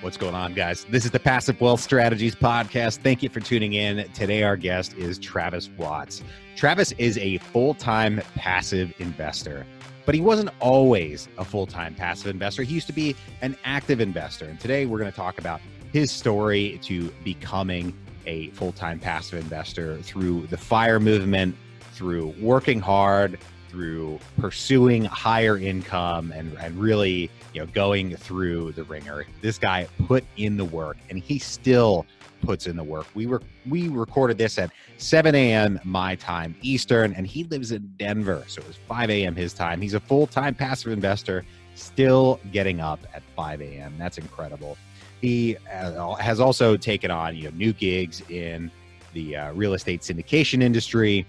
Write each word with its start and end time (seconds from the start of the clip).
What's 0.00 0.16
going 0.16 0.34
on, 0.34 0.54
guys? 0.54 0.86
This 0.90 1.04
is 1.04 1.12
the 1.12 1.20
Passive 1.20 1.60
Wealth 1.60 1.80
Strategies 1.80 2.34
Podcast. 2.34 2.98
Thank 2.98 3.22
you 3.22 3.28
for 3.28 3.38
tuning 3.38 3.74
in. 3.74 4.10
Today, 4.10 4.42
our 4.42 4.56
guest 4.56 4.94
is 4.94 5.20
Travis 5.20 5.70
Watts. 5.78 6.20
Travis 6.56 6.90
is 6.98 7.16
a 7.18 7.38
full 7.38 7.74
time 7.74 8.20
passive 8.34 8.92
investor, 8.98 9.64
but 10.04 10.16
he 10.16 10.20
wasn't 10.20 10.50
always 10.58 11.28
a 11.38 11.44
full 11.44 11.66
time 11.66 11.94
passive 11.94 12.26
investor. 12.26 12.64
He 12.64 12.74
used 12.74 12.88
to 12.88 12.92
be 12.92 13.14
an 13.40 13.56
active 13.64 14.00
investor. 14.00 14.46
And 14.46 14.58
today, 14.58 14.84
we're 14.84 14.98
going 14.98 15.12
to 15.12 15.16
talk 15.16 15.38
about 15.38 15.60
his 15.92 16.10
story 16.10 16.80
to 16.82 17.10
becoming 17.22 17.96
a 18.26 18.50
full 18.50 18.72
time 18.72 18.98
passive 18.98 19.38
investor 19.38 19.98
through 20.02 20.48
the 20.48 20.56
FIRE 20.56 20.98
movement, 20.98 21.54
through 21.92 22.34
working 22.40 22.80
hard, 22.80 23.38
through 23.72 24.20
pursuing 24.38 25.02
higher 25.02 25.56
income 25.56 26.30
and, 26.32 26.56
and 26.58 26.76
really 26.76 27.30
you 27.54 27.60
know 27.60 27.66
going 27.72 28.14
through 28.14 28.70
the 28.72 28.84
ringer. 28.84 29.24
This 29.40 29.58
guy 29.58 29.88
put 30.06 30.24
in 30.36 30.58
the 30.58 30.64
work 30.64 30.98
and 31.08 31.18
he 31.18 31.38
still 31.38 32.06
puts 32.42 32.66
in 32.66 32.76
the 32.76 32.84
work. 32.84 33.06
We 33.14 33.26
were 33.26 33.40
we 33.68 33.88
recorded 33.88 34.36
this 34.36 34.58
at 34.58 34.70
7 34.98 35.34
a.m 35.34 35.80
my 35.84 36.14
time 36.16 36.54
eastern 36.60 37.14
and 37.14 37.26
he 37.26 37.44
lives 37.44 37.72
in 37.72 37.92
denver 37.96 38.44
so 38.46 38.60
it 38.60 38.68
was 38.68 38.76
5 38.76 39.10
a.m 39.10 39.34
his 39.34 39.54
time. 39.54 39.80
He's 39.80 39.94
a 39.94 40.00
full-time 40.00 40.54
passive 40.54 40.92
investor 40.92 41.44
still 41.74 42.38
getting 42.52 42.80
up 42.80 43.00
at 43.14 43.22
5 43.34 43.62
a.m 43.62 43.94
that's 43.98 44.18
incredible. 44.18 44.76
He 45.22 45.56
uh, 45.72 46.14
has 46.14 46.40
also 46.40 46.76
taken 46.76 47.10
on 47.10 47.34
you 47.36 47.44
know 47.44 47.56
new 47.56 47.72
gigs 47.72 48.22
in 48.28 48.70
the 49.14 49.36
uh, 49.36 49.52
real 49.52 49.72
estate 49.72 50.02
syndication 50.02 50.62
industry 50.62 51.26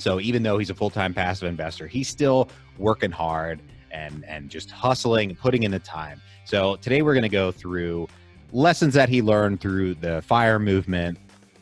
so 0.00 0.20
even 0.20 0.42
though 0.42 0.58
he's 0.58 0.70
a 0.70 0.74
full-time 0.74 1.14
passive 1.14 1.48
investor, 1.48 1.86
he's 1.86 2.08
still 2.08 2.48
working 2.78 3.10
hard 3.10 3.60
and 3.90 4.24
and 4.26 4.48
just 4.48 4.70
hustling, 4.70 5.34
putting 5.36 5.64
in 5.64 5.70
the 5.70 5.78
time. 5.78 6.20
So 6.44 6.76
today 6.76 7.02
we're 7.02 7.14
going 7.14 7.22
to 7.22 7.28
go 7.28 7.52
through 7.52 8.08
lessons 8.52 8.94
that 8.94 9.08
he 9.08 9.22
learned 9.22 9.60
through 9.60 9.94
the 9.96 10.22
fire 10.22 10.58
movement, 10.58 11.18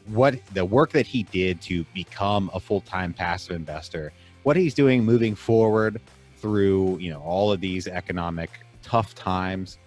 what 0.07 0.45
the 0.55 0.65
work 0.65 0.93
that 0.93 1.07
he 1.07 1.23
did 1.25 1.61
to 1.63 1.85
become 1.95 2.51
a 2.55 2.61
full-time 2.61 3.13
passive 3.13 3.57
investor, 3.57 4.13
what 4.43 4.57
he's 4.57 4.75
doing 4.75 5.05
moving 5.05 5.35
forward 5.35 6.01
through, 6.37 6.99
you 6.99 7.11
know, 7.11 7.21
all 7.21 7.53
of 7.53 7.61
these 7.61 7.87
economic 7.89 8.51
tough 8.83 9.15
times 9.15 9.79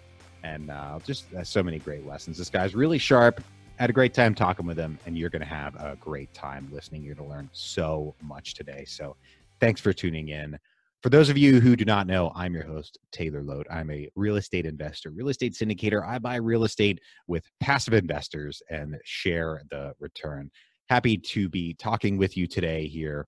and 0.43 0.69
uh, 0.69 0.99
just 1.03 1.33
uh, 1.33 1.43
so 1.43 1.63
many 1.63 1.79
great 1.79 2.05
lessons. 2.05 2.37
This 2.37 2.49
guy's 2.49 2.75
really 2.75 2.97
sharp 2.97 3.41
had 3.81 3.89
a 3.89 3.93
great 3.93 4.13
time 4.13 4.35
talking 4.35 4.67
with 4.67 4.77
him, 4.77 4.99
and 5.07 5.17
you're 5.17 5.31
going 5.31 5.41
to 5.41 5.47
have 5.47 5.75
a 5.75 5.97
great 5.99 6.31
time 6.35 6.69
listening. 6.71 7.01
You're 7.01 7.15
going 7.15 7.27
to 7.27 7.35
learn 7.35 7.49
so 7.51 8.13
much 8.21 8.53
today. 8.53 8.85
So, 8.85 9.15
thanks 9.59 9.81
for 9.81 9.91
tuning 9.91 10.29
in. 10.29 10.55
For 11.01 11.09
those 11.09 11.29
of 11.29 11.37
you 11.37 11.59
who 11.59 11.75
do 11.75 11.83
not 11.83 12.05
know, 12.05 12.31
I'm 12.35 12.53
your 12.53 12.63
host, 12.63 12.99
Taylor 13.11 13.41
Loht. 13.41 13.63
I'm 13.71 13.89
a 13.89 14.07
real 14.15 14.35
estate 14.35 14.67
investor, 14.67 15.09
real 15.09 15.29
estate 15.29 15.53
syndicator. 15.53 16.07
I 16.07 16.19
buy 16.19 16.35
real 16.35 16.63
estate 16.63 16.99
with 17.27 17.43
passive 17.59 17.95
investors 17.95 18.61
and 18.69 18.97
share 19.03 19.63
the 19.71 19.93
return. 19.99 20.51
Happy 20.87 21.17
to 21.17 21.49
be 21.49 21.73
talking 21.73 22.19
with 22.19 22.37
you 22.37 22.45
today 22.45 22.85
here. 22.85 23.25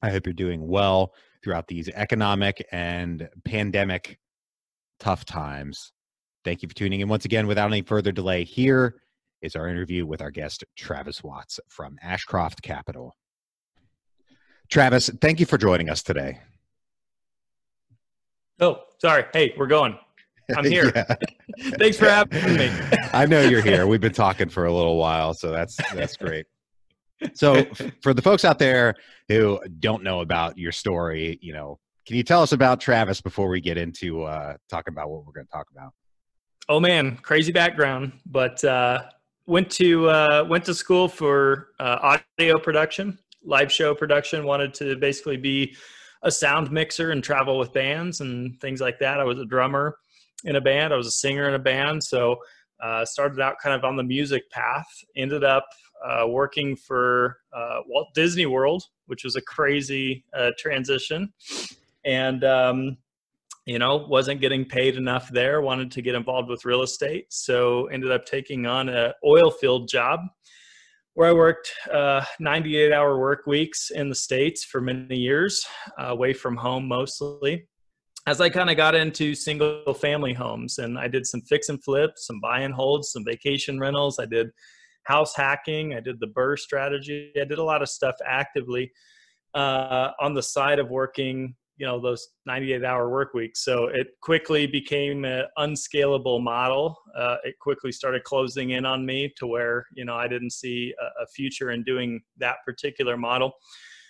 I 0.00 0.08
hope 0.08 0.24
you're 0.24 0.32
doing 0.32 0.66
well 0.66 1.12
throughout 1.44 1.68
these 1.68 1.90
economic 1.90 2.66
and 2.72 3.28
pandemic 3.44 4.18
tough 4.98 5.26
times. 5.26 5.92
Thank 6.42 6.62
you 6.62 6.70
for 6.70 6.74
tuning 6.74 7.00
in 7.00 7.08
once 7.08 7.26
again. 7.26 7.46
Without 7.46 7.70
any 7.70 7.82
further 7.82 8.12
delay, 8.12 8.44
here 8.44 8.94
is 9.42 9.56
our 9.56 9.68
interview 9.68 10.06
with 10.06 10.20
our 10.20 10.30
guest, 10.30 10.64
Travis 10.76 11.22
Watts 11.22 11.60
from 11.68 11.98
Ashcroft 12.02 12.62
Capital. 12.62 13.16
Travis, 14.70 15.10
thank 15.20 15.40
you 15.40 15.46
for 15.46 15.58
joining 15.58 15.88
us 15.88 16.02
today. 16.02 16.40
Oh, 18.60 18.82
sorry. 19.00 19.24
Hey, 19.32 19.54
we're 19.56 19.66
going. 19.66 19.98
I'm 20.56 20.64
here. 20.70 20.90
Thanks 21.78 21.96
for 21.96 22.08
having 22.08 22.56
me. 22.56 22.70
I 23.12 23.26
know 23.26 23.40
you're 23.42 23.62
here. 23.62 23.86
We've 23.86 24.00
been 24.00 24.12
talking 24.12 24.48
for 24.48 24.66
a 24.66 24.72
little 24.72 24.96
while, 24.96 25.34
so 25.34 25.50
that's 25.50 25.76
that's 25.94 26.16
great. 26.16 26.46
So, 27.34 27.64
for 28.02 28.14
the 28.14 28.22
folks 28.22 28.44
out 28.44 28.58
there 28.58 28.94
who 29.28 29.60
don't 29.80 30.02
know 30.02 30.20
about 30.20 30.56
your 30.56 30.70
story, 30.70 31.38
you 31.42 31.52
know, 31.52 31.78
can 32.06 32.16
you 32.16 32.22
tell 32.22 32.42
us 32.42 32.52
about 32.52 32.80
Travis 32.80 33.20
before 33.20 33.48
we 33.48 33.60
get 33.60 33.76
into 33.76 34.22
uh, 34.22 34.56
talking 34.70 34.92
about 34.92 35.10
what 35.10 35.26
we're 35.26 35.32
going 35.32 35.46
to 35.46 35.52
talk 35.52 35.66
about? 35.70 35.92
Oh 36.68 36.80
man, 36.80 37.16
crazy 37.16 37.52
background, 37.52 38.12
but 38.26 38.62
uh, 38.62 39.04
went 39.48 39.70
to 39.70 40.08
uh, 40.08 40.44
went 40.48 40.64
to 40.66 40.74
school 40.74 41.08
for 41.08 41.68
uh, 41.80 42.18
audio 42.38 42.58
production, 42.58 43.18
live 43.42 43.72
show 43.72 43.94
production. 43.94 44.44
Wanted 44.44 44.74
to 44.74 44.96
basically 44.96 45.38
be 45.38 45.74
a 46.22 46.30
sound 46.30 46.70
mixer 46.70 47.10
and 47.10 47.24
travel 47.24 47.58
with 47.58 47.72
bands 47.72 48.20
and 48.20 48.60
things 48.60 48.80
like 48.80 48.98
that. 48.98 49.18
I 49.18 49.24
was 49.24 49.38
a 49.38 49.46
drummer 49.46 49.96
in 50.44 50.56
a 50.56 50.60
band. 50.60 50.92
I 50.92 50.96
was 50.96 51.06
a 51.06 51.12
singer 51.12 51.48
in 51.48 51.54
a 51.54 51.58
band. 51.58 52.04
So 52.04 52.36
uh, 52.82 53.04
started 53.04 53.40
out 53.40 53.56
kind 53.62 53.74
of 53.74 53.84
on 53.84 53.96
the 53.96 54.02
music 54.02 54.48
path. 54.50 54.86
Ended 55.16 55.44
up 55.44 55.66
uh, 56.04 56.26
working 56.28 56.76
for 56.76 57.38
uh, 57.52 57.80
Walt 57.86 58.08
Disney 58.14 58.46
World, 58.46 58.84
which 59.06 59.24
was 59.24 59.34
a 59.34 59.42
crazy 59.42 60.24
uh, 60.36 60.50
transition. 60.58 61.32
And 62.04 62.44
um, 62.44 62.98
you 63.68 63.78
know 63.78 63.96
wasn't 64.08 64.40
getting 64.40 64.64
paid 64.64 64.96
enough 64.96 65.28
there 65.30 65.60
wanted 65.60 65.90
to 65.90 66.00
get 66.00 66.14
involved 66.14 66.48
with 66.48 66.64
real 66.64 66.82
estate 66.82 67.26
so 67.28 67.86
ended 67.88 68.10
up 68.10 68.24
taking 68.24 68.66
on 68.66 68.88
a 68.88 69.12
oil 69.26 69.50
field 69.50 69.88
job 69.88 70.20
where 71.12 71.28
i 71.28 71.32
worked 71.32 71.70
uh, 71.92 72.24
98 72.40 72.92
hour 72.92 73.18
work 73.18 73.46
weeks 73.46 73.90
in 73.90 74.08
the 74.08 74.14
states 74.14 74.64
for 74.64 74.80
many 74.80 75.16
years 75.16 75.66
uh, 76.00 76.06
away 76.06 76.32
from 76.32 76.56
home 76.56 76.88
mostly 76.88 77.68
as 78.26 78.40
i 78.40 78.48
kind 78.48 78.70
of 78.70 78.76
got 78.78 78.94
into 78.94 79.34
single 79.34 79.92
family 79.92 80.32
homes 80.32 80.78
and 80.78 80.98
i 80.98 81.06
did 81.06 81.26
some 81.26 81.42
fix 81.42 81.68
and 81.68 81.84
flips 81.84 82.26
some 82.26 82.40
buy 82.40 82.60
and 82.60 82.72
holds 82.72 83.12
some 83.12 83.24
vacation 83.24 83.78
rentals 83.78 84.18
i 84.18 84.24
did 84.24 84.48
house 85.04 85.36
hacking 85.36 85.94
i 85.94 86.00
did 86.00 86.18
the 86.20 86.28
BRRRR 86.28 86.58
strategy 86.58 87.32
i 87.38 87.44
did 87.44 87.58
a 87.58 87.64
lot 87.64 87.82
of 87.82 87.88
stuff 87.90 88.14
actively 88.26 88.90
uh, 89.54 90.10
on 90.20 90.34
the 90.34 90.42
side 90.42 90.78
of 90.78 90.90
working 90.90 91.54
you 91.78 91.86
know 91.86 92.00
those 92.00 92.28
98 92.46 92.84
hour 92.84 93.08
work 93.08 93.34
weeks. 93.34 93.64
So 93.64 93.86
it 93.86 94.08
quickly 94.20 94.66
became 94.66 95.24
an 95.24 95.44
unscalable 95.56 96.40
model. 96.40 96.96
Uh, 97.16 97.36
it 97.44 97.54
quickly 97.60 97.92
started 97.92 98.24
closing 98.24 98.70
in 98.70 98.84
on 98.84 99.06
me 99.06 99.32
to 99.38 99.46
where 99.46 99.86
you 99.94 100.04
know 100.04 100.14
i 100.14 100.28
didn't 100.28 100.52
see 100.52 100.92
a, 101.00 101.22
a, 101.22 101.26
future 101.26 101.70
in 101.70 101.82
doing 101.84 102.20
that 102.38 102.56
particular 102.66 103.16
model. 103.16 103.52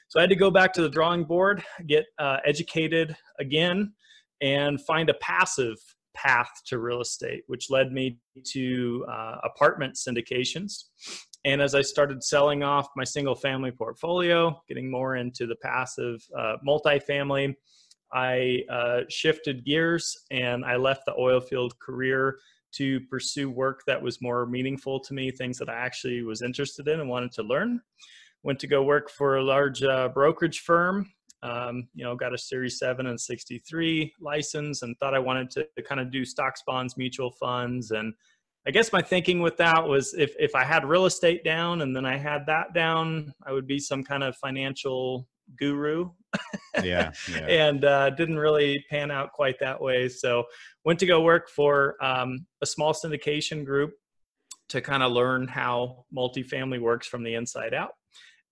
So 0.09 0.19
i 0.19 0.23
had 0.23 0.31
to 0.31 0.37
go 0.37 0.51
back 0.51 0.73
to 0.75 0.83
the 0.83 0.89
drawing 0.89 1.25
board 1.25 1.63
get 1.87 2.07
uh, 2.19 2.39
educated 2.45 3.15
again 3.39 3.93
and 4.41 4.81
find 4.81 5.11
a 5.11 5.15
passive 5.15 5.77
path 6.15 6.51
to 6.67 6.79
real 6.79 7.01
estate 7.01 7.43
which 7.47 7.71
led 7.71 7.93
me 7.93 8.19
to 8.45 9.05
uh, 9.11 9.37
apartment 9.45 9.95
syndications 9.95 10.85
and 11.49 11.63
as 11.63 11.75
I 11.75 11.81
started 11.81 12.23
selling 12.23 12.63
off 12.63 12.89
my 12.95 13.05
single 13.05 13.35
family 13.35 13.71
portfolio, 13.71 14.61
getting 14.69 14.91
more 14.91 15.17
into 15.17 15.47
the 15.47 15.57
passive 15.57 16.23
uh, 16.39 16.57
multifamily, 16.67 17.55
I 18.13 18.65
uh, 18.71 19.01
shifted 19.09 19.65
gears 19.65 20.15
and 20.31 20.63
I 20.63 20.77
left 20.77 21.07
the 21.07 21.15
oil 21.19 21.41
field 21.41 21.79
career 21.79 22.39
to 22.73 23.01
pursue 23.09 23.49
work 23.49 23.81
that 23.87 24.01
was 24.01 24.21
more 24.21 24.45
meaningful 24.45 25.01
to 25.01 25.15
me, 25.15 25.31
things 25.31 25.57
that 25.57 25.71
I 25.71 25.77
actually 25.77 26.23
was 26.23 26.43
interested 26.43 26.87
in 26.87 27.01
and 27.01 27.09
wanted 27.09 27.33
to 27.33 27.43
learn. 27.43 27.81
Went 28.43 28.59
to 28.59 28.67
go 28.67 28.83
work 28.83 29.09
for 29.09 29.39
a 29.39 29.43
large 29.43 29.83
uh, 29.83 30.11
brokerage 30.11 30.61
firm. 30.61 31.11
Um, 31.43 31.89
you 31.95 32.05
know, 32.05 32.15
got 32.15 32.35
a 32.35 32.39
Series 32.39 32.79
7 32.79 33.07
and 33.07 33.19
63 33.19 34.13
license 34.21 34.83
and 34.83 34.95
thought 34.99 35.15
I 35.15 35.19
wanted 35.19 35.51
to 35.53 35.67
kind 35.83 36.01
of 36.01 36.11
do 36.11 36.27
stocks, 36.27 36.63
bonds, 36.67 36.99
mutual 36.99 37.31
funds, 37.31 37.93
and 37.93 38.13
I 38.69 38.71
guess 38.71 38.93
my 38.93 39.01
thinking 39.01 39.41
with 39.41 39.57
that 39.57 39.89
was 39.89 40.13
if 40.13 40.35
if 40.39 40.55
I 40.55 40.63
had 40.63 40.85
real 40.85 41.07
estate 41.07 41.43
down 41.43 41.81
and 41.81 41.97
then 41.97 42.05
I 42.05 42.19
had 42.19 42.45
that 42.49 42.75
down, 42.75 43.33
I 43.47 43.53
would 43.53 43.67
be 43.67 43.79
some 43.79 44.05
kind 44.05 44.23
of 44.23 44.37
financial 44.37 45.27
guru. 45.59 46.11
yeah, 46.83 47.13
yeah. 47.33 47.47
and 47.47 47.87
uh, 47.87 48.11
didn't 48.11 48.39
really 48.39 48.85
pan 48.91 49.11
out 49.11 49.33
quite 49.33 49.59
that 49.61 49.81
way. 49.81 50.11
So 50.11 50.45
went 50.85 50.99
to 50.99 51.07
go 51.07 51.23
work 51.23 51.49
for 51.49 51.97
um, 52.05 52.45
a 52.61 52.67
small 52.67 52.93
syndication 52.93 53.65
group 53.65 53.93
to 54.69 54.83
kind 54.83 55.03
of 55.03 55.13
learn 55.13 55.49
how 55.49 56.05
multifamily 56.15 56.79
works 56.79 57.07
from 57.07 57.23
the 57.23 57.37
inside 57.37 57.73
out. 57.73 57.93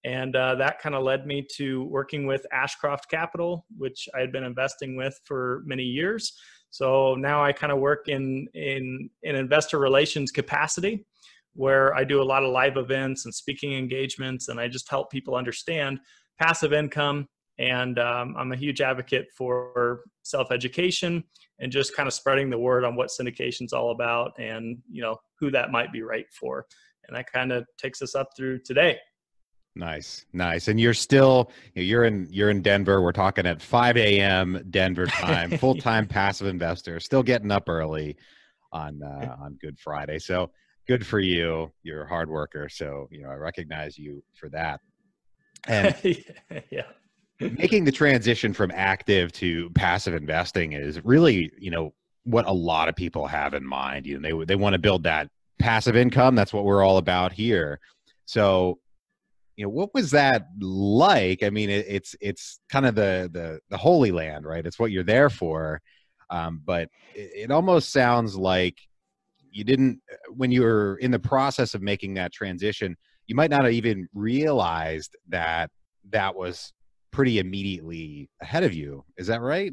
And 0.02 0.34
uh, 0.34 0.54
that 0.54 0.78
kind 0.78 0.94
of 0.94 1.02
led 1.02 1.26
me 1.26 1.46
to 1.56 1.84
working 1.84 2.26
with 2.26 2.46
Ashcroft 2.52 3.10
Capital, 3.10 3.66
which 3.76 4.08
I 4.16 4.20
had 4.20 4.32
been 4.32 4.44
investing 4.44 4.96
with 4.96 5.20
for 5.26 5.62
many 5.66 5.82
years. 5.82 6.32
So 6.70 7.14
now 7.14 7.42
I 7.42 7.52
kind 7.52 7.72
of 7.72 7.78
work 7.78 8.08
in 8.08 8.46
in 8.54 9.10
in 9.22 9.34
investor 9.34 9.78
relations 9.78 10.30
capacity 10.30 11.06
where 11.54 11.94
I 11.94 12.04
do 12.04 12.20
a 12.20 12.24
lot 12.24 12.44
of 12.44 12.52
live 12.52 12.76
events 12.76 13.24
and 13.24 13.34
speaking 13.34 13.72
engagements 13.72 14.48
and 14.48 14.60
I 14.60 14.68
just 14.68 14.90
help 14.90 15.10
people 15.10 15.36
understand 15.36 16.00
passive 16.38 16.72
income 16.74 17.26
and 17.58 17.98
um, 17.98 18.34
I'm 18.36 18.52
a 18.52 18.56
huge 18.56 18.82
advocate 18.82 19.28
for 19.34 20.02
self-education 20.22 21.24
and 21.58 21.72
just 21.72 21.96
kind 21.96 22.06
of 22.06 22.12
spreading 22.12 22.50
the 22.50 22.58
word 22.58 22.84
on 22.84 22.96
what 22.96 23.10
syndication's 23.10 23.72
all 23.72 23.90
about 23.90 24.32
and 24.38 24.78
you 24.90 25.00
know 25.00 25.16
who 25.40 25.50
that 25.50 25.70
might 25.70 25.92
be 25.92 26.02
right 26.02 26.26
for. 26.30 26.66
And 27.08 27.16
that 27.16 27.32
kind 27.32 27.52
of 27.52 27.66
takes 27.78 28.02
us 28.02 28.14
up 28.14 28.30
through 28.36 28.60
today 28.60 28.98
Nice, 29.76 30.24
nice. 30.32 30.68
And 30.68 30.80
you're 30.80 30.94
still 30.94 31.50
you're 31.74 32.04
in 32.04 32.26
you're 32.30 32.48
in 32.48 32.62
Denver. 32.62 33.02
We're 33.02 33.12
talking 33.12 33.46
at 33.46 33.60
5 33.60 33.98
a.m. 33.98 34.64
Denver 34.70 35.04
time. 35.04 35.50
Full 35.58 35.74
time 35.74 36.06
passive 36.06 36.46
investor. 36.46 36.98
Still 36.98 37.22
getting 37.22 37.52
up 37.52 37.68
early. 37.68 38.16
on 38.72 39.02
uh, 39.02 39.36
on 39.38 39.58
Good 39.60 39.78
Friday. 39.78 40.18
So 40.18 40.50
good 40.88 41.06
for 41.06 41.20
you. 41.20 41.70
You're 41.82 42.04
a 42.04 42.08
hard 42.08 42.30
worker. 42.30 42.70
So 42.70 43.06
you 43.10 43.22
know 43.22 43.28
I 43.28 43.34
recognize 43.34 43.98
you 43.98 44.24
for 44.32 44.48
that. 44.48 44.80
And 45.68 45.94
yeah. 46.70 46.86
making 47.38 47.84
the 47.84 47.92
transition 47.92 48.54
from 48.54 48.72
active 48.74 49.30
to 49.32 49.68
passive 49.70 50.14
investing 50.14 50.72
is 50.72 51.04
really 51.04 51.52
you 51.58 51.70
know 51.70 51.92
what 52.24 52.46
a 52.46 52.52
lot 52.52 52.88
of 52.88 52.96
people 52.96 53.26
have 53.26 53.52
in 53.52 53.64
mind. 53.64 54.06
You 54.06 54.18
know 54.18 54.38
they 54.38 54.46
they 54.46 54.56
want 54.56 54.72
to 54.72 54.78
build 54.78 55.02
that 55.02 55.28
passive 55.58 55.96
income. 55.96 56.34
That's 56.34 56.54
what 56.54 56.64
we're 56.64 56.82
all 56.82 56.96
about 56.96 57.32
here. 57.32 57.78
So 58.24 58.78
you 59.56 59.64
know 59.64 59.70
what 59.70 59.94
was 59.94 60.10
that 60.12 60.46
like? 60.60 61.42
I 61.42 61.50
mean 61.50 61.70
it, 61.70 61.86
it's 61.88 62.14
it's 62.20 62.60
kind 62.68 62.86
of 62.86 62.94
the 62.94 63.30
the 63.32 63.60
the 63.70 63.76
holy 63.76 64.12
land 64.12 64.44
right? 64.44 64.66
It's 64.66 64.78
what 64.78 64.90
you're 64.90 65.02
there 65.02 65.30
for. 65.30 65.80
Um, 66.28 66.60
but 66.64 66.88
it, 67.14 67.30
it 67.34 67.50
almost 67.50 67.92
sounds 67.92 68.36
like 68.36 68.78
you 69.50 69.64
didn't 69.64 70.00
when 70.28 70.50
you 70.50 70.62
were 70.62 70.96
in 70.96 71.10
the 71.10 71.18
process 71.18 71.74
of 71.74 71.82
making 71.82 72.14
that 72.14 72.32
transition 72.32 72.96
you 73.26 73.34
might 73.34 73.50
not 73.50 73.64
have 73.64 73.72
even 73.72 74.08
realized 74.14 75.16
that 75.28 75.70
that 76.10 76.34
was 76.34 76.72
pretty 77.10 77.38
immediately 77.38 78.28
ahead 78.40 78.62
of 78.62 78.72
you. 78.72 79.04
Is 79.16 79.26
that 79.26 79.40
right? 79.40 79.72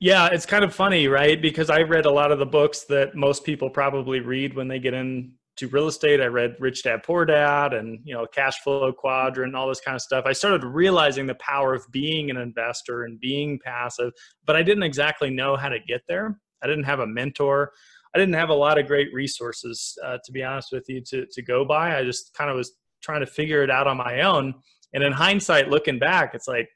Yeah, 0.00 0.28
it's 0.32 0.46
kind 0.46 0.64
of 0.64 0.74
funny, 0.74 1.08
right? 1.08 1.40
Because 1.40 1.70
I 1.70 1.82
read 1.82 2.06
a 2.06 2.10
lot 2.10 2.32
of 2.32 2.38
the 2.38 2.46
books 2.46 2.84
that 2.84 3.14
most 3.14 3.44
people 3.44 3.70
probably 3.70 4.20
read 4.20 4.54
when 4.54 4.68
they 4.68 4.78
get 4.78 4.94
in 4.94 5.32
to 5.56 5.68
real 5.68 5.86
estate. 5.86 6.20
I 6.20 6.26
read 6.26 6.56
Rich 6.58 6.82
Dad 6.82 7.02
Poor 7.02 7.24
Dad 7.24 7.72
and 7.74 8.00
you 8.04 8.14
know 8.14 8.26
Cash 8.26 8.60
Flow 8.60 8.92
Quadrant, 8.92 9.54
all 9.54 9.68
this 9.68 9.80
kind 9.80 9.94
of 9.94 10.02
stuff. 10.02 10.24
I 10.26 10.32
started 10.32 10.64
realizing 10.64 11.26
the 11.26 11.36
power 11.36 11.74
of 11.74 11.84
being 11.92 12.30
an 12.30 12.36
investor 12.36 13.04
and 13.04 13.20
being 13.20 13.58
passive, 13.58 14.12
but 14.44 14.56
I 14.56 14.62
didn't 14.62 14.82
exactly 14.82 15.30
know 15.30 15.56
how 15.56 15.68
to 15.68 15.78
get 15.78 16.02
there. 16.08 16.38
I 16.62 16.66
didn't 16.66 16.84
have 16.84 17.00
a 17.00 17.06
mentor. 17.06 17.72
I 18.14 18.18
didn't 18.18 18.34
have 18.34 18.48
a 18.48 18.54
lot 18.54 18.78
of 18.78 18.86
great 18.86 19.12
resources, 19.12 19.98
uh, 20.04 20.18
to 20.24 20.32
be 20.32 20.42
honest 20.42 20.72
with 20.72 20.88
you, 20.88 21.00
to 21.08 21.26
to 21.26 21.42
go 21.42 21.64
by. 21.64 21.98
I 21.98 22.04
just 22.04 22.34
kind 22.34 22.50
of 22.50 22.56
was 22.56 22.72
trying 23.02 23.20
to 23.20 23.26
figure 23.26 23.62
it 23.62 23.70
out 23.70 23.86
on 23.86 23.96
my 23.96 24.22
own. 24.22 24.54
And 24.92 25.02
in 25.02 25.12
hindsight, 25.12 25.68
looking 25.68 25.98
back, 25.98 26.34
it's 26.34 26.48
like 26.48 26.68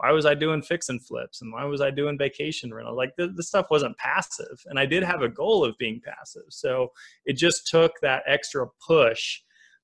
why 0.00 0.12
was 0.12 0.24
I 0.24 0.34
doing 0.34 0.62
fix 0.62 0.88
and 0.88 1.04
flips 1.04 1.42
and 1.42 1.52
why 1.52 1.64
was 1.64 1.82
I 1.82 1.90
doing 1.90 2.16
vacation 2.16 2.72
rental? 2.72 2.96
Like 2.96 3.12
the, 3.18 3.28
the 3.28 3.42
stuff 3.42 3.66
wasn't 3.70 3.98
passive. 3.98 4.58
And 4.66 4.78
I 4.78 4.86
did 4.86 5.02
have 5.02 5.20
a 5.20 5.28
goal 5.28 5.62
of 5.62 5.76
being 5.78 6.00
passive. 6.02 6.44
So 6.48 6.88
it 7.26 7.34
just 7.34 7.66
took 7.66 7.92
that 8.00 8.22
extra 8.26 8.66
push 8.86 9.40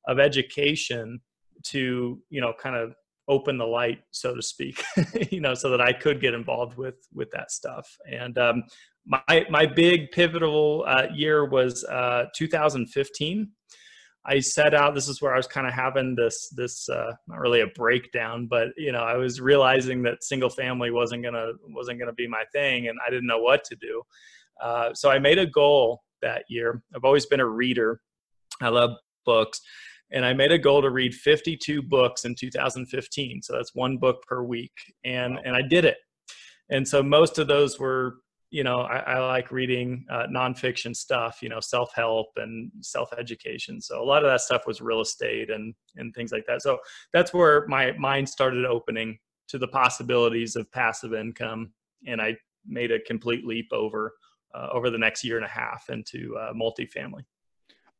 of 0.08 0.18
education 0.18 1.20
to, 1.64 2.18
you 2.30 2.40
know, 2.40 2.54
kind 2.58 2.76
of 2.76 2.94
open 3.28 3.58
the 3.58 3.66
light, 3.66 3.98
so 4.10 4.34
to 4.34 4.40
speak, 4.42 4.82
you 5.30 5.40
know, 5.40 5.52
so 5.52 5.68
that 5.68 5.80
I 5.80 5.92
could 5.92 6.20
get 6.20 6.32
involved 6.32 6.78
with, 6.78 6.94
with 7.12 7.30
that 7.32 7.50
stuff. 7.50 7.86
And, 8.10 8.38
um, 8.38 8.64
my, 9.04 9.46
my 9.50 9.66
big 9.66 10.10
pivotal 10.10 10.84
uh, 10.86 11.06
year 11.14 11.44
was 11.44 11.84
uh, 11.84 12.24
2015 12.34 13.48
I 14.28 14.40
set 14.40 14.74
out. 14.74 14.94
This 14.94 15.08
is 15.08 15.22
where 15.22 15.32
I 15.32 15.36
was 15.36 15.46
kind 15.46 15.66
of 15.66 15.72
having 15.72 16.16
this 16.16 16.48
this 16.50 16.88
uh, 16.88 17.12
not 17.28 17.38
really 17.38 17.60
a 17.60 17.68
breakdown, 17.68 18.46
but 18.46 18.68
you 18.76 18.92
know 18.92 19.00
I 19.00 19.16
was 19.16 19.40
realizing 19.40 20.02
that 20.02 20.24
single 20.24 20.50
family 20.50 20.90
wasn't 20.90 21.22
gonna 21.22 21.52
wasn't 21.68 22.00
gonna 22.00 22.12
be 22.12 22.26
my 22.26 22.42
thing, 22.52 22.88
and 22.88 22.98
I 23.06 23.10
didn't 23.10 23.26
know 23.26 23.40
what 23.40 23.64
to 23.64 23.76
do. 23.76 24.02
Uh, 24.60 24.92
so 24.94 25.10
I 25.10 25.18
made 25.18 25.38
a 25.38 25.46
goal 25.46 26.02
that 26.22 26.44
year. 26.48 26.82
I've 26.94 27.04
always 27.04 27.26
been 27.26 27.40
a 27.40 27.46
reader. 27.46 28.00
I 28.60 28.68
love 28.68 28.90
books, 29.24 29.60
and 30.10 30.24
I 30.24 30.32
made 30.32 30.50
a 30.50 30.58
goal 30.58 30.82
to 30.82 30.90
read 30.90 31.14
52 31.14 31.82
books 31.82 32.24
in 32.24 32.34
2015. 32.34 33.42
So 33.42 33.52
that's 33.52 33.74
one 33.74 33.96
book 33.96 34.22
per 34.26 34.42
week, 34.42 34.72
and 35.04 35.38
and 35.44 35.54
I 35.54 35.62
did 35.62 35.84
it. 35.84 35.98
And 36.68 36.86
so 36.86 37.00
most 37.00 37.38
of 37.38 37.46
those 37.46 37.78
were 37.78 38.16
you 38.50 38.62
know, 38.62 38.80
I, 38.80 38.98
I 38.98 39.18
like 39.18 39.50
reading 39.50 40.04
uh, 40.10 40.26
nonfiction 40.30 40.94
stuff, 40.94 41.38
you 41.42 41.48
know, 41.48 41.60
self 41.60 41.92
help 41.94 42.28
and 42.36 42.70
self 42.80 43.12
education. 43.18 43.80
So 43.80 44.02
a 44.02 44.04
lot 44.04 44.24
of 44.24 44.30
that 44.30 44.40
stuff 44.40 44.66
was 44.66 44.80
real 44.80 45.00
estate 45.00 45.50
and 45.50 45.74
and 45.96 46.14
things 46.14 46.32
like 46.32 46.46
that. 46.46 46.62
So 46.62 46.78
that's 47.12 47.34
where 47.34 47.66
my 47.66 47.92
mind 47.92 48.28
started 48.28 48.64
opening 48.64 49.18
to 49.48 49.58
the 49.58 49.68
possibilities 49.68 50.56
of 50.56 50.70
passive 50.70 51.14
income, 51.14 51.72
and 52.06 52.20
I 52.20 52.36
made 52.66 52.92
a 52.92 53.00
complete 53.00 53.44
leap 53.44 53.68
over 53.72 54.14
uh, 54.54 54.68
over 54.72 54.90
the 54.90 54.98
next 54.98 55.24
year 55.24 55.36
and 55.36 55.44
a 55.44 55.48
half 55.48 55.90
into 55.90 56.36
uh, 56.38 56.52
multifamily. 56.52 57.24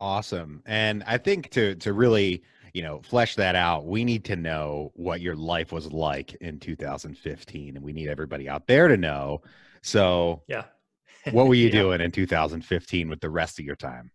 Awesome, 0.01 0.63
and 0.65 1.03
I 1.07 1.19
think 1.19 1.51
to 1.51 1.75
to 1.77 1.93
really 1.93 2.45
you 2.73 2.83
know 2.83 3.01
flesh 3.03 3.35
that 3.35 3.57
out, 3.57 3.87
we 3.87 4.05
need 4.05 4.25
to 4.27 4.37
know 4.37 4.93
what 4.95 5.21
your 5.21 5.35
life 5.35 5.73
was 5.73 5.93
like 5.93 6.35
in 6.35 6.61
2015, 6.61 7.77
and 7.77 7.85
we 7.85 7.93
need 7.93 8.09
everybody 8.09 8.49
out 8.49 8.69
there 8.69 8.87
to 8.87 8.97
know 8.97 9.43
so, 9.83 10.43
yeah. 10.49 10.65
what 11.31 11.47
were 11.47 11.55
you 11.55 11.67
yeah. 11.73 11.73
doing 11.73 12.01
in 12.01 12.11
2015 12.11 13.09
with 13.09 13.21
the 13.21 13.31
rest 13.31 13.59
of 13.59 13.65
your 13.65 13.77
time? 13.77 14.11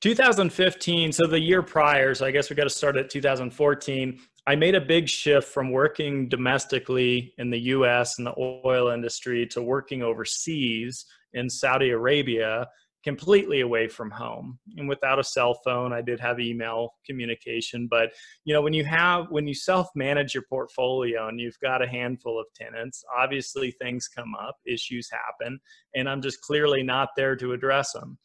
2015, 0.00 1.12
so 1.12 1.26
the 1.28 1.38
year 1.38 1.62
prior, 1.62 2.12
so 2.12 2.26
I 2.26 2.32
guess 2.32 2.50
we 2.50 2.56
got 2.56 2.64
to 2.64 2.70
start 2.70 2.96
at 2.96 3.08
2014. 3.08 4.18
I 4.44 4.56
made 4.56 4.74
a 4.74 4.80
big 4.80 5.08
shift 5.08 5.46
from 5.48 5.70
working 5.70 6.28
domestically 6.28 7.32
in 7.38 7.50
the 7.50 7.60
US 7.60 8.18
and 8.18 8.26
the 8.26 8.34
oil 8.36 8.88
industry 8.88 9.46
to 9.48 9.62
working 9.62 10.02
overseas 10.02 11.04
in 11.34 11.48
Saudi 11.48 11.90
Arabia 11.90 12.66
completely 13.02 13.60
away 13.60 13.88
from 13.88 14.10
home. 14.10 14.58
And 14.76 14.88
without 14.88 15.18
a 15.18 15.24
cell 15.24 15.54
phone 15.64 15.92
i 15.92 16.00
did 16.00 16.20
have 16.20 16.40
email 16.40 16.94
communication 17.06 17.88
but 17.90 18.10
you 18.44 18.54
know 18.54 18.62
when 18.62 18.72
you 18.72 18.84
have 18.84 19.26
when 19.30 19.46
you 19.46 19.54
self 19.54 19.88
manage 19.94 20.34
your 20.34 20.44
portfolio 20.48 21.28
and 21.28 21.40
you've 21.40 21.58
got 21.60 21.82
a 21.82 21.86
handful 21.86 22.38
of 22.40 22.46
tenants 22.54 23.04
obviously 23.16 23.70
things 23.72 24.08
come 24.08 24.34
up 24.34 24.56
issues 24.66 25.08
happen 25.10 25.58
and 25.94 26.08
i'm 26.08 26.22
just 26.22 26.40
clearly 26.40 26.82
not 26.82 27.10
there 27.16 27.36
to 27.36 27.52
address 27.52 27.92
them. 27.92 28.18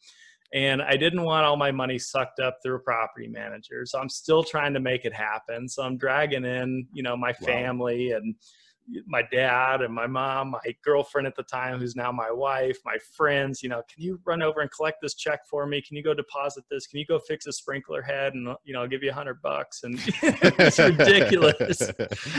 And 0.54 0.80
i 0.80 0.96
didn't 0.96 1.22
want 1.22 1.44
all 1.44 1.56
my 1.56 1.70
money 1.70 1.98
sucked 1.98 2.40
up 2.40 2.58
through 2.62 2.76
a 2.76 2.80
property 2.80 3.28
manager 3.28 3.84
so 3.84 3.98
i'm 3.98 4.08
still 4.08 4.42
trying 4.42 4.74
to 4.74 4.80
make 4.80 5.04
it 5.04 5.12
happen 5.12 5.68
so 5.68 5.82
i'm 5.82 5.98
dragging 5.98 6.44
in 6.44 6.86
you 6.92 7.02
know 7.02 7.16
my 7.16 7.32
family 7.32 8.12
and 8.12 8.34
my 9.06 9.22
dad 9.30 9.82
and 9.82 9.94
my 9.94 10.06
mom, 10.06 10.50
my 10.50 10.74
girlfriend 10.82 11.26
at 11.26 11.36
the 11.36 11.42
time, 11.42 11.78
who's 11.78 11.96
now 11.96 12.10
my 12.10 12.30
wife, 12.30 12.78
my 12.84 12.96
friends, 13.16 13.62
you 13.62 13.68
know, 13.68 13.82
can 13.92 14.02
you 14.02 14.20
run 14.24 14.42
over 14.42 14.60
and 14.60 14.70
collect 14.70 14.98
this 15.02 15.14
check 15.14 15.40
for 15.48 15.66
me? 15.66 15.82
Can 15.82 15.96
you 15.96 16.02
go 16.02 16.14
deposit 16.14 16.64
this? 16.70 16.86
Can 16.86 16.98
you 16.98 17.06
go 17.06 17.18
fix 17.18 17.46
a 17.46 17.52
sprinkler 17.52 18.02
head? 18.02 18.34
And, 18.34 18.48
you 18.64 18.72
know, 18.72 18.82
I'll 18.82 18.88
give 18.88 19.02
you 19.02 19.10
a 19.10 19.14
hundred 19.14 19.42
bucks. 19.42 19.82
And 19.82 19.98
it's 20.22 20.78
ridiculous. 20.78 21.90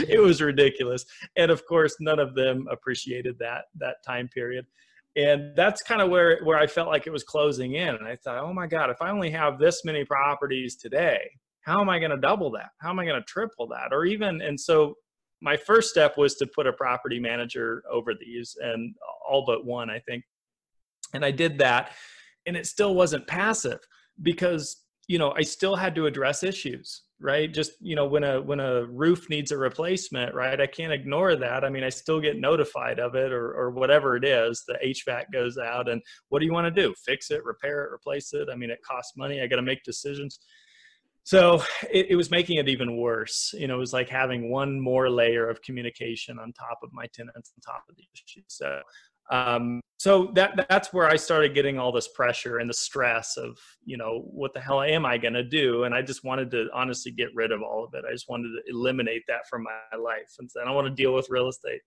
it 0.08 0.20
was 0.20 0.42
ridiculous. 0.42 1.04
And 1.36 1.50
of 1.50 1.64
course, 1.66 1.94
none 2.00 2.18
of 2.18 2.34
them 2.34 2.66
appreciated 2.70 3.38
that, 3.38 3.66
that 3.76 3.96
time 4.04 4.28
period. 4.28 4.66
And 5.16 5.56
that's 5.56 5.82
kind 5.82 6.00
of 6.00 6.08
where, 6.08 6.40
where 6.44 6.58
I 6.58 6.66
felt 6.66 6.88
like 6.88 7.06
it 7.06 7.10
was 7.10 7.24
closing 7.24 7.74
in. 7.74 7.88
And 7.88 8.06
I 8.06 8.16
thought, 8.16 8.38
oh 8.38 8.52
my 8.52 8.66
God, 8.66 8.90
if 8.90 9.02
I 9.02 9.10
only 9.10 9.30
have 9.30 9.58
this 9.58 9.84
many 9.84 10.04
properties 10.04 10.76
today, 10.76 11.30
how 11.62 11.80
am 11.80 11.88
I 11.88 11.98
going 11.98 12.12
to 12.12 12.16
double 12.16 12.50
that? 12.52 12.70
How 12.78 12.90
am 12.90 12.98
I 12.98 13.04
going 13.04 13.20
to 13.20 13.26
triple 13.26 13.68
that? 13.68 13.92
Or 13.92 14.04
even, 14.04 14.40
and 14.40 14.58
so 14.58 14.94
my 15.40 15.56
first 15.56 15.90
step 15.90 16.16
was 16.18 16.34
to 16.36 16.46
put 16.46 16.66
a 16.66 16.72
property 16.72 17.18
manager 17.18 17.82
over 17.90 18.12
these 18.14 18.56
and 18.60 18.94
all 19.28 19.44
but 19.46 19.64
one 19.64 19.90
i 19.90 19.98
think. 19.98 20.24
And 21.14 21.24
i 21.24 21.30
did 21.30 21.58
that 21.58 21.92
and 22.46 22.56
it 22.56 22.66
still 22.66 22.94
wasn't 22.94 23.26
passive 23.26 23.80
because 24.22 24.84
you 25.08 25.18
know 25.18 25.32
i 25.36 25.42
still 25.42 25.76
had 25.76 25.94
to 25.96 26.06
address 26.06 26.42
issues 26.42 27.02
right? 27.20 27.52
Just 27.52 27.72
you 27.80 27.94
know 27.94 28.06
when 28.06 28.24
a 28.24 28.40
when 28.40 28.60
a 28.60 28.86
roof 28.86 29.28
needs 29.28 29.52
a 29.52 29.58
replacement 29.58 30.34
right? 30.34 30.60
I 30.60 30.66
can't 30.66 30.92
ignore 30.92 31.36
that. 31.36 31.64
I 31.64 31.68
mean 31.68 31.84
i 31.84 31.88
still 31.88 32.20
get 32.20 32.40
notified 32.40 32.98
of 32.98 33.14
it 33.14 33.30
or 33.30 33.52
or 33.52 33.70
whatever 33.70 34.16
it 34.16 34.24
is 34.24 34.64
the 34.66 34.78
hvac 34.84 35.26
goes 35.32 35.58
out 35.58 35.88
and 35.88 36.02
what 36.30 36.40
do 36.40 36.46
you 36.46 36.52
want 36.52 36.74
to 36.74 36.82
do? 36.82 36.94
Fix 37.04 37.30
it 37.30 37.44
repair 37.44 37.84
it 37.84 37.92
replace 37.92 38.32
it? 38.32 38.48
I 38.50 38.56
mean 38.56 38.70
it 38.70 38.82
costs 38.82 39.16
money. 39.16 39.40
I 39.40 39.46
got 39.46 39.56
to 39.56 39.62
make 39.62 39.84
decisions 39.84 40.40
so 41.24 41.62
it, 41.90 42.06
it, 42.10 42.16
was 42.16 42.30
making 42.30 42.58
it 42.58 42.68
even 42.68 42.96
worse 42.96 43.54
you 43.56 43.66
know 43.66 43.76
it 43.76 43.78
was 43.78 43.92
like 43.92 44.08
having 44.08 44.50
one 44.50 44.80
more 44.80 45.10
layer 45.10 45.48
of 45.48 45.60
communication 45.62 46.38
on 46.38 46.52
top 46.52 46.78
of 46.82 46.90
my 46.92 47.06
tenants 47.12 47.52
on 47.56 47.72
top 47.74 47.84
of 47.88 47.96
the 47.96 48.04
issue. 48.14 48.42
So 48.48 48.80
um, 49.30 49.80
so 49.96 50.32
that 50.34 50.66
that's 50.68 50.92
where 50.92 51.06
i 51.06 51.14
started 51.14 51.54
getting 51.54 51.78
all 51.78 51.92
this 51.92 52.08
pressure 52.08 52.58
and 52.58 52.68
the 52.68 52.74
stress 52.74 53.36
of 53.36 53.56
you 53.84 53.96
know 53.96 54.22
what 54.30 54.52
the 54.54 54.60
hell 54.60 54.82
am 54.82 55.06
i 55.06 55.16
going 55.18 55.34
to 55.34 55.44
do? 55.44 55.84
And 55.84 55.94
i 55.94 56.02
just 56.02 56.24
wanted 56.24 56.50
to 56.52 56.66
honestly 56.74 57.12
get 57.12 57.28
rid 57.34 57.52
of 57.52 57.62
all 57.62 57.84
of 57.84 57.94
it. 57.94 58.04
I 58.08 58.12
just 58.12 58.28
wanted 58.28 58.48
to 58.48 58.62
eliminate 58.74 59.22
that 59.28 59.46
from 59.48 59.62
my 59.62 59.98
life. 59.98 60.34
And 60.38 60.50
i 60.60 60.64
don't 60.64 60.74
want 60.74 60.88
to 60.88 61.02
deal 61.02 61.14
with 61.14 61.30
real 61.30 61.48
estate. 61.48 61.80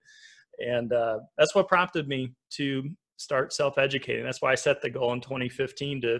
And 0.60 0.94
uh, 0.94 1.20
that's 1.38 1.56
what 1.56 1.68
prompted 1.68 2.08
me 2.08 2.32
to 2.52 2.84
start 3.18 3.52
self-educating. 3.52 4.24
That's 4.24 4.42
why 4.42 4.52
i 4.52 4.56
set 4.56 4.82
the 4.82 4.90
goal 4.90 5.14
in 5.14 5.22
2015 5.22 6.02
to 6.02 6.20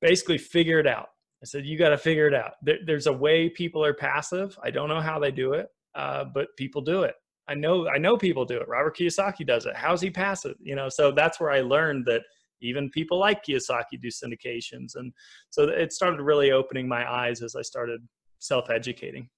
basically 0.00 0.38
figure 0.38 0.78
it 0.78 0.86
out 0.86 1.08
I 1.44 1.46
said, 1.46 1.66
you 1.66 1.76
got 1.76 1.90
to 1.90 1.98
figure 1.98 2.26
it 2.26 2.32
out. 2.32 2.52
There, 2.62 2.78
there's 2.86 3.06
a 3.06 3.12
way 3.12 3.50
people 3.50 3.84
are 3.84 3.92
passive. 3.92 4.58
I 4.62 4.70
don't 4.70 4.88
know 4.88 5.02
how 5.02 5.18
they 5.18 5.30
do 5.30 5.52
it, 5.52 5.68
uh, 5.94 6.24
but 6.24 6.48
people 6.56 6.80
do 6.80 7.02
it. 7.02 7.14
I 7.48 7.54
know, 7.54 7.86
I 7.86 7.98
know 7.98 8.16
people 8.16 8.46
do 8.46 8.58
it. 8.58 8.66
Robert 8.66 8.96
Kiyosaki 8.96 9.46
does 9.46 9.66
it. 9.66 9.76
How's 9.76 10.00
he 10.00 10.08
passive? 10.08 10.56
You 10.62 10.74
know, 10.74 10.88
so 10.88 11.12
that's 11.12 11.38
where 11.38 11.50
I 11.50 11.60
learned 11.60 12.06
that 12.06 12.22
even 12.62 12.88
people 12.88 13.18
like 13.18 13.44
Kiyosaki 13.44 14.00
do 14.00 14.08
syndications. 14.08 14.96
And 14.96 15.12
so 15.50 15.64
it 15.64 15.92
started 15.92 16.22
really 16.22 16.50
opening 16.50 16.88
my 16.88 17.06
eyes 17.06 17.42
as 17.42 17.54
I 17.54 17.60
started 17.60 18.00
self-educating. 18.38 19.28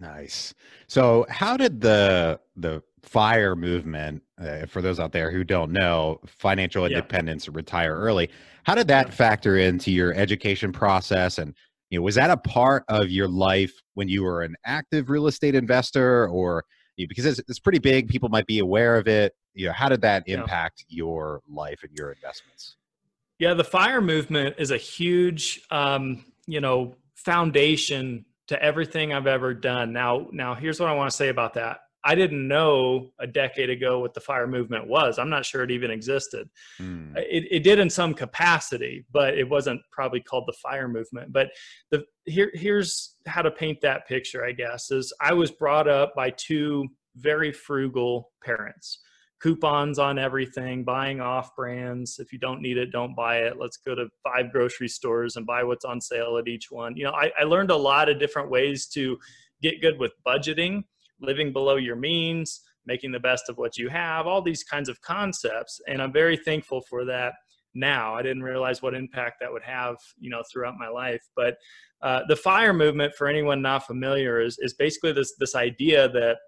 Nice. 0.00 0.54
So, 0.88 1.24
how 1.28 1.56
did 1.56 1.80
the 1.80 2.40
the 2.56 2.82
fire 3.02 3.54
movement, 3.54 4.22
uh, 4.38 4.66
for 4.66 4.80
those 4.82 4.98
out 4.98 5.12
there 5.12 5.30
who 5.30 5.44
don't 5.44 5.70
know, 5.72 6.20
financial 6.26 6.88
Yeah. 6.88 6.98
independence, 6.98 7.48
retire 7.48 7.94
early, 7.94 8.30
how 8.64 8.74
did 8.74 8.88
that 8.88 9.12
factor 9.12 9.56
into 9.58 9.92
your 9.92 10.14
education 10.14 10.72
process? 10.72 11.38
And 11.38 11.54
you 11.90 11.98
know, 11.98 12.02
was 12.02 12.16
that 12.16 12.30
a 12.30 12.36
part 12.36 12.84
of 12.88 13.10
your 13.10 13.28
life 13.28 13.72
when 13.94 14.08
you 14.08 14.24
were 14.24 14.42
an 14.42 14.56
active 14.64 15.10
real 15.10 15.26
estate 15.28 15.54
investor, 15.54 16.26
or 16.28 16.64
you 16.96 17.04
know, 17.06 17.08
because 17.08 17.26
it's, 17.26 17.38
it's 17.48 17.58
pretty 17.60 17.78
big, 17.78 18.08
people 18.08 18.28
might 18.28 18.46
be 18.46 18.58
aware 18.58 18.96
of 18.96 19.06
it. 19.06 19.34
You 19.52 19.66
know, 19.66 19.72
how 19.72 19.88
did 19.88 20.00
that 20.02 20.24
Yeah. 20.26 20.40
impact 20.40 20.84
your 20.88 21.42
life 21.48 21.80
and 21.84 21.92
your 21.92 22.10
investments? 22.10 22.76
Yeah, 23.38 23.54
the 23.54 23.64
fire 23.64 24.00
movement 24.00 24.56
is 24.58 24.70
a 24.70 24.76
huge, 24.76 25.60
um, 25.70 26.24
you 26.46 26.60
know, 26.60 26.96
foundation 27.16 28.24
to 28.48 28.62
everything 28.62 29.12
I've 29.12 29.26
ever 29.26 29.54
done. 29.54 29.92
Now, 29.92 30.28
now 30.32 30.54
here's 30.54 30.80
what 30.80 30.88
I 30.88 30.94
want 30.94 31.10
to 31.10 31.16
say 31.16 31.28
about 31.28 31.54
that. 31.54 31.78
I 32.06 32.14
didn't 32.14 32.46
know 32.46 33.12
a 33.18 33.26
decade 33.26 33.70
ago 33.70 33.98
what 34.00 34.12
the 34.12 34.20
fire 34.20 34.46
movement 34.46 34.86
was. 34.86 35.18
I'm 35.18 35.30
not 35.30 35.46
sure 35.46 35.62
it 35.62 35.70
even 35.70 35.90
existed. 35.90 36.50
Hmm. 36.76 37.16
It, 37.16 37.46
it 37.50 37.62
did 37.62 37.78
in 37.78 37.88
some 37.88 38.12
capacity, 38.12 39.06
but 39.10 39.38
it 39.38 39.48
wasn't 39.48 39.80
probably 39.90 40.20
called 40.20 40.44
the 40.46 40.52
fire 40.62 40.86
movement. 40.86 41.32
But 41.32 41.48
the 41.90 42.04
here 42.26 42.50
here's 42.52 43.16
how 43.26 43.40
to 43.40 43.50
paint 43.50 43.80
that 43.80 44.06
picture. 44.06 44.44
I 44.44 44.52
guess 44.52 44.90
is 44.90 45.14
I 45.20 45.32
was 45.32 45.50
brought 45.50 45.88
up 45.88 46.14
by 46.14 46.30
two 46.30 46.88
very 47.16 47.52
frugal 47.52 48.32
parents. 48.44 48.98
Coupons 49.44 49.98
on 49.98 50.18
everything, 50.18 50.84
buying 50.84 51.20
off 51.20 51.54
brands. 51.54 52.18
If 52.18 52.32
you 52.32 52.38
don't 52.38 52.62
need 52.62 52.78
it, 52.78 52.90
don't 52.92 53.14
buy 53.14 53.40
it. 53.40 53.58
Let's 53.58 53.76
go 53.76 53.94
to 53.94 54.08
five 54.22 54.50
grocery 54.50 54.88
stores 54.88 55.36
and 55.36 55.44
buy 55.44 55.62
what's 55.62 55.84
on 55.84 56.00
sale 56.00 56.38
at 56.38 56.48
each 56.48 56.70
one. 56.70 56.96
You 56.96 57.04
know, 57.04 57.12
I, 57.12 57.30
I 57.38 57.44
learned 57.44 57.70
a 57.70 57.76
lot 57.76 58.08
of 58.08 58.18
different 58.18 58.48
ways 58.48 58.86
to 58.94 59.18
get 59.60 59.82
good 59.82 59.98
with 59.98 60.12
budgeting, 60.26 60.84
living 61.20 61.52
below 61.52 61.76
your 61.76 61.94
means, 61.94 62.62
making 62.86 63.12
the 63.12 63.20
best 63.20 63.50
of 63.50 63.58
what 63.58 63.76
you 63.76 63.90
have, 63.90 64.26
all 64.26 64.40
these 64.40 64.64
kinds 64.64 64.88
of 64.88 64.98
concepts. 65.02 65.78
And 65.88 66.00
I'm 66.00 66.12
very 66.12 66.38
thankful 66.38 66.80
for 66.88 67.04
that 67.04 67.34
now. 67.74 68.14
I 68.14 68.22
didn't 68.22 68.44
realize 68.44 68.80
what 68.80 68.94
impact 68.94 69.40
that 69.42 69.52
would 69.52 69.64
have, 69.64 69.96
you 70.18 70.30
know, 70.30 70.42
throughout 70.50 70.78
my 70.78 70.88
life. 70.88 71.22
But 71.36 71.58
uh, 72.00 72.20
the 72.28 72.36
fire 72.36 72.72
movement, 72.72 73.14
for 73.14 73.26
anyone 73.26 73.60
not 73.60 73.86
familiar, 73.86 74.40
is, 74.40 74.56
is 74.60 74.72
basically 74.72 75.12
this, 75.12 75.34
this 75.38 75.54
idea 75.54 76.08
that 76.12 76.38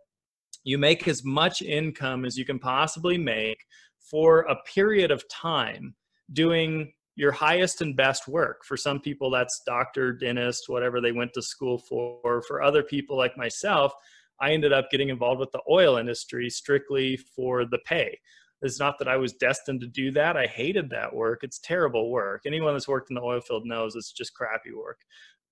you 0.67 0.79
make 0.79 1.07
as 1.07 1.25
much 1.25 1.63
income 1.63 2.25
as 2.25 2.37
you 2.37 2.45
can 2.45 2.59
possibly 2.59 3.17
make 3.17 3.65
for 4.01 4.41
a 4.41 4.57
period 4.75 5.13
of 5.13 5.27
time 5.29 5.95
doing 6.33 6.93
your 7.15 7.31
highest 7.31 7.83
and 7.83 7.97
best 7.97 8.27
work. 8.27 8.65
For 8.65 8.77
some 8.77 9.01
people, 9.01 9.31
that's 9.31 9.63
doctor, 9.65 10.13
dentist, 10.13 10.69
whatever 10.69 11.01
they 11.01 11.13
went 11.13 11.33
to 11.35 11.43
school 11.43 11.79
for. 11.79 12.43
For 12.49 12.63
other 12.65 12.83
people 12.83 13.17
like 13.17 13.39
myself, 13.39 13.93
I 14.41 14.53
ended 14.53 14.73
up 14.73 14.91
getting 14.91 15.09
involved 15.09 15.39
with 15.39 15.53
the 15.53 15.63
oil 15.71 15.99
industry 15.99 16.51
strictly 16.51 17.17
for 17.17 17.65
the 17.65 17.79
pay. 17.87 18.19
It's 18.61 18.81
not 18.81 18.99
that 18.99 19.07
I 19.07 19.19
was 19.19 19.35
destined 19.35 19.81
to 19.83 19.87
do 19.87 20.11
that. 20.13 20.37
I 20.37 20.47
hated 20.47 20.91
that 20.91 21.15
work. 21.15 21.45
It's 21.45 21.61
terrible 21.61 22.11
work. 22.11 22.43
Anyone 22.45 22.75
that's 22.75 22.89
worked 22.89 23.11
in 23.11 23.15
the 23.15 23.23
oil 23.23 23.41
field 23.41 23.67
knows 23.67 23.95
it's 23.95 24.13
just 24.13 24.35
crappy 24.35 24.73
work. 24.73 24.99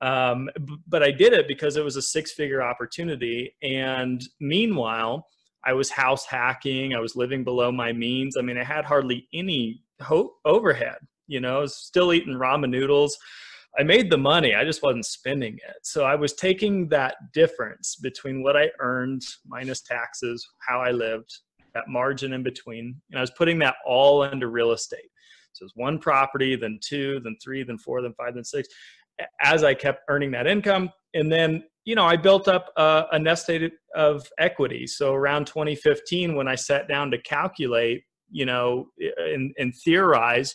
Um, 0.01 0.51
but 0.87 1.03
I 1.03 1.11
did 1.11 1.33
it 1.33 1.49
because 1.49 1.77
it 1.77 1.85
was 1.85 1.97
a 1.97 2.03
six 2.03 2.33
figure 2.33 2.63
opportunity. 2.63 3.55
And 3.63 4.23
meanwhile, 4.41 5.27
I 5.65 5.73
was 5.73 5.91
house 5.91 6.27
hacking. 6.27 6.95
I 6.95 7.01
was 7.01 7.17
living 7.17 7.43
below 7.43 7.73
my 7.73 7.93
means. 7.93 8.37
I 8.37 8.43
mean, 8.43 8.59
I 8.59 8.65
had 8.65 8.85
hardly 8.85 9.29
any 9.33 9.83
ho- 10.01 10.35
overhead. 10.45 10.99
You 11.27 11.41
know, 11.41 11.59
I 11.59 11.61
was 11.61 11.77
still 11.77 12.13
eating 12.13 12.35
ramen 12.35 12.71
noodles. 12.71 13.19
I 13.79 13.83
made 13.83 14.09
the 14.09 14.19
money, 14.19 14.55
I 14.55 14.65
just 14.65 14.85
wasn't 14.85 15.05
spending 15.05 15.55
it. 15.55 15.77
So 15.83 16.05
I 16.05 16.15
was 16.15 16.35
taking 16.35 16.89
that 16.91 17.17
difference 17.33 17.97
between 17.97 18.43
what 18.43 18.57
I 18.57 18.71
earned 18.79 19.23
minus 19.45 19.81
taxes, 19.81 20.47
how 20.59 20.81
I 20.81 20.93
lived, 20.93 21.39
that 21.75 21.89
margin 21.89 22.35
in 22.35 22.45
between, 22.45 23.01
and 23.11 23.19
I 23.19 23.21
was 23.21 23.33
putting 23.33 23.59
that 23.61 23.75
all 23.85 24.23
into 24.23 24.47
real 24.47 24.71
estate. 24.71 25.11
So 25.55 25.65
it's 25.65 25.75
one 25.75 25.99
property, 25.99 26.55
then 26.55 26.79
two, 26.83 27.21
then 27.25 27.37
three, 27.43 27.65
then 27.65 27.79
four, 27.79 28.01
then 28.01 28.15
five, 28.17 28.35
then 28.35 28.45
six. 28.45 28.69
As 29.42 29.62
I 29.64 29.75
kept 29.75 30.02
earning 30.09 30.30
that 30.33 30.47
income, 30.47 30.90
and 31.14 31.30
then 31.30 31.64
you 31.85 31.94
know 31.94 32.04
I 32.04 32.16
built 32.16 32.49
up 32.49 32.71
a, 32.76 33.04
a 33.12 33.18
nest 33.18 33.49
egg 33.50 33.71
of 33.94 34.26
equity. 34.38 34.87
So 34.87 35.14
around 35.14 35.47
2015, 35.47 36.35
when 36.35 36.49
I 36.49 36.54
sat 36.54 36.88
down 36.88 37.11
to 37.12 37.18
calculate, 37.18 38.02
you 38.30 38.47
know, 38.47 38.87
and, 39.18 39.52
and 39.59 39.73
theorize 39.85 40.54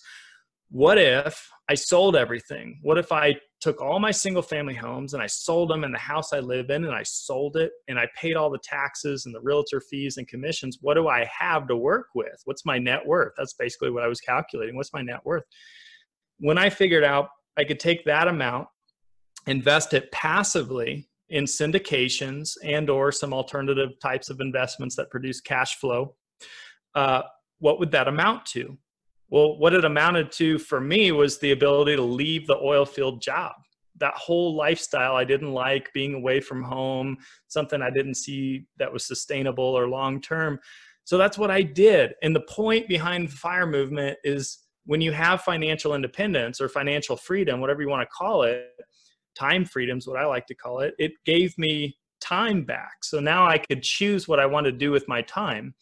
what 0.71 0.99
if 0.99 1.49
I 1.67 1.73
sold 1.73 2.15
everything? 2.15 2.79
What 2.83 2.97
if 2.97 3.11
I 3.11 3.35
took 3.59 3.81
all 3.81 3.99
my 3.99 4.11
single 4.11 4.43
family 4.43 4.75
homes 4.75 5.13
and 5.13 5.21
I 5.21 5.27
sold 5.27 5.69
them 5.69 5.83
and 5.83 5.93
the 5.93 5.99
house 5.99 6.31
I 6.31 6.39
live 6.39 6.69
in 6.69 6.85
and 6.85 6.93
I 6.93 7.03
sold 7.03 7.57
it 7.57 7.71
and 7.87 7.99
I 7.99 8.07
paid 8.15 8.35
all 8.35 8.51
the 8.51 8.59
taxes 8.63 9.25
and 9.25 9.33
the 9.33 9.41
realtor 9.41 9.81
fees 9.81 10.17
and 10.17 10.27
commissions? 10.27 10.77
What 10.81 10.93
do 10.93 11.07
I 11.07 11.27
have 11.37 11.67
to 11.67 11.75
work 11.75 12.07
with? 12.13 12.39
What's 12.45 12.65
my 12.65 12.77
net 12.77 13.05
worth? 13.05 13.33
That's 13.35 13.53
basically 13.53 13.89
what 13.89 14.03
I 14.03 14.07
was 14.07 14.21
calculating. 14.21 14.75
What's 14.75 14.93
my 14.93 15.01
net 15.01 15.21
worth? 15.25 15.43
When 16.37 16.57
I 16.57 16.69
figured 16.69 17.03
out 17.03 17.29
I 17.59 17.65
could 17.65 17.79
take 17.79 18.05
that 18.05 18.29
amount, 18.29 18.67
invest 19.45 19.93
it 19.93 20.09
passively 20.11 21.09
in 21.27 21.43
syndications 21.43 22.53
and 22.63 22.89
or 22.89 23.11
some 23.11 23.33
alternative 23.33 23.91
types 24.01 24.29
of 24.29 24.39
investments 24.39 24.95
that 24.95 25.11
produce 25.11 25.41
cash 25.41 25.75
flow, 25.75 26.15
uh, 26.95 27.23
what 27.59 27.79
would 27.79 27.91
that 27.91 28.07
amount 28.07 28.45
to? 28.47 28.77
Well, 29.29 29.59
what 29.59 29.73
it 29.73 29.85
amounted 29.85 30.31
to 30.33 30.57
for 30.57 30.79
me 30.79 31.11
was 31.11 31.37
the 31.37 31.51
ability 31.51 31.97
to 31.97 32.01
leave 32.01 32.47
the 32.47 32.57
oil 32.57 32.85
field 32.85 33.21
job. 33.21 33.51
That 33.97 34.15
whole 34.15 34.55
lifestyle 34.55 35.15
I 35.15 35.25
didn't 35.25 35.51
like, 35.51 35.91
being 35.93 36.15
away 36.15 36.39
from 36.39 36.63
home, 36.63 37.17
something 37.47 37.81
I 37.81 37.89
didn't 37.89 38.15
see 38.15 38.65
that 38.77 38.91
was 38.91 39.05
sustainable 39.05 39.65
or 39.65 39.89
long 39.89 40.21
term. 40.21 40.59
So 41.03 41.17
that's 41.17 41.37
what 41.37 41.51
I 41.51 41.61
did. 41.61 42.13
And 42.23 42.33
the 42.35 42.41
point 42.41 42.87
behind 42.87 43.27
the 43.27 43.35
fire 43.35 43.67
movement 43.67 44.17
is 44.23 44.59
when 44.89 45.01
you 45.01 45.11
have 45.11 45.41
financial 45.41 45.93
independence 45.93 46.59
or 46.59 46.67
financial 46.67 47.15
freedom, 47.15 47.61
whatever 47.61 47.83
you 47.83 47.87
want 47.87 48.01
to 48.01 48.07
call 48.07 48.41
it, 48.41 48.71
time 49.37 49.63
freedom 49.63 49.99
is 49.99 50.07
what 50.07 50.17
I 50.17 50.25
like 50.25 50.47
to 50.47 50.55
call 50.55 50.79
it. 50.79 50.95
It 50.97 51.11
gave 51.25 51.55
me 51.59 51.95
time 52.19 52.63
back. 52.63 53.03
So 53.03 53.19
now 53.19 53.45
I 53.45 53.59
could 53.59 53.83
choose 53.83 54.27
what 54.27 54.39
I 54.39 54.47
want 54.47 54.65
to 54.65 54.71
do 54.71 54.89
with 54.89 55.07
my 55.07 55.21
time. 55.21 55.75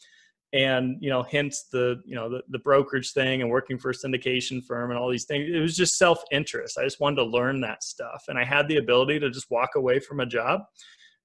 And 0.52 0.98
you 1.00 1.10
know 1.10 1.24
hence 1.24 1.68
the 1.72 2.02
you 2.06 2.16
know 2.16 2.30
the, 2.30 2.42
the 2.50 2.60
brokerage 2.60 3.14
thing 3.14 3.42
and 3.42 3.50
working 3.50 3.78
for 3.78 3.92
a 3.92 3.94
syndication 3.94 4.62
firm 4.62 4.92
and 4.92 5.00
all 5.00 5.10
these 5.10 5.26
things. 5.26 5.50
It 5.54 5.62
was 5.62 5.78
just 5.78 5.98
self-interest. 5.98 6.78
I 6.78 6.84
just 6.84 7.00
wanted 7.00 7.18
to 7.18 7.26
learn 7.26 7.62
that 7.62 7.84
stuff. 7.84 8.26
And 8.28 8.38
i 8.38 8.44
had 8.44 8.68
the 8.68 8.78
ability 8.78 9.20
to 9.20 9.30
just 9.30 9.50
walk 9.50 9.76
away 9.76 10.00
from 10.02 10.20
a 10.20 10.26
job 10.26 10.64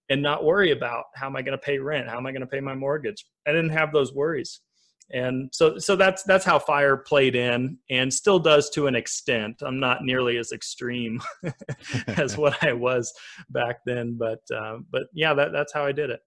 and 0.09 0.23
not 0.23 0.45
worry 0.45 0.71
about 0.71 1.07
how 1.17 1.27
am 1.27 1.35
i 1.35 1.43
going 1.43 1.59
to 1.59 1.67
pay 1.67 1.79
rent? 1.79 2.09
How 2.09 2.17
am 2.17 2.27
i 2.27 2.31
going 2.31 2.43
to 2.43 2.47
pay 2.47 2.61
my 2.61 2.77
mortgage? 2.77 3.27
I 3.45 3.51
didn't 3.51 3.71
have 3.71 3.93
those 3.93 4.15
worries 4.15 4.61
and 5.12 5.50
so 5.52 5.78
so 5.78 5.95
that's 5.95 6.23
that's 6.23 6.45
how 6.45 6.59
fire 6.59 6.97
played 6.97 7.35
in 7.35 7.76
and 7.90 8.12
still 8.12 8.38
does 8.38 8.71
to 8.71 8.87
an 8.87 8.95
extent 8.95 9.62
i'm 9.66 9.78
not 9.78 10.04
nearly 10.04 10.38
as 10.38 10.52
extreme 10.52 11.21
as 12.16 12.37
what 12.38 12.62
i 12.64 12.73
was 12.73 13.12
back 13.50 13.81
then 13.85 14.16
but 14.19 14.40
uh, 14.54 14.78
but 14.90 15.02
yeah 15.12 15.35
that, 15.35 15.52
that's 15.52 15.73
how 15.73 15.85
i 15.85 15.92
did 15.92 16.11
it 16.11 16.21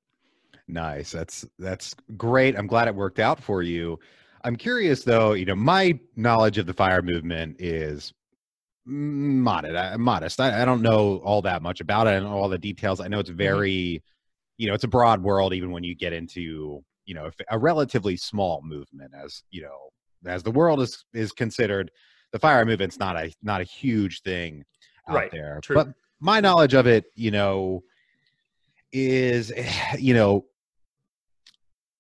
Nice. 0.68 1.12
That's 1.12 1.46
that's 1.60 1.96
great. 2.18 2.58
I'm 2.58 2.68
glad 2.68 2.88
it 2.88 2.96
worked 2.96 3.20
out 3.20 3.42
for 3.42 3.62
you. 3.62 4.00
I'm 4.44 4.56
curious 4.56 5.04
though, 5.04 5.34
you 5.34 5.46
know, 5.46 5.56
my 5.56 6.00
knowledge 6.16 6.58
of 6.58 6.66
the 6.66 6.74
fire 6.74 7.02
movement 7.02 7.58
is 7.60 8.14
modest. 8.86 9.76
I, 9.76 9.98
modest. 9.98 10.40
I, 10.40 10.62
I 10.62 10.66
don't 10.66 10.82
know 10.82 11.18
all 11.18 11.42
that 11.44 11.62
much 11.62 11.82
about 11.82 12.08
it 12.08 12.16
and 12.16 12.26
all 12.26 12.50
the 12.50 12.58
details. 12.58 13.00
I 13.00 13.08
know 13.08 13.20
it's 13.20 13.30
very, 13.30 14.04
you 14.58 14.68
know, 14.68 14.74
it's 14.74 14.84
a 14.84 14.90
broad 14.90 15.24
world 15.24 15.54
even 15.54 15.72
when 15.72 15.84
you 15.84 15.96
get 15.96 16.14
into, 16.14 16.84
you 17.06 17.14
know, 17.16 17.30
a 17.50 17.58
relatively 17.60 18.18
small 18.18 18.62
movement 18.64 19.14
as, 19.16 19.44
you 19.52 19.62
know, 19.62 19.90
as 20.26 20.44
the 20.44 20.52
world 20.52 20.82
is 20.82 21.06
is 21.14 21.32
considered, 21.32 21.92
the 22.32 22.40
fire 22.40 22.66
movement's 22.66 22.98
not 23.00 23.16
a 23.18 23.32
not 23.44 23.62
a 23.62 23.64
huge 23.64 24.22
thing 24.22 24.64
out 25.08 25.16
Right. 25.16 25.32
there. 25.32 25.60
True. 25.62 25.76
But 25.76 25.88
my 26.20 26.40
knowledge 26.40 26.74
of 26.74 26.88
it, 26.88 27.06
you 27.16 27.32
know, 27.32 27.84
is 28.92 29.52
you 30.00 30.14
know 30.14 30.46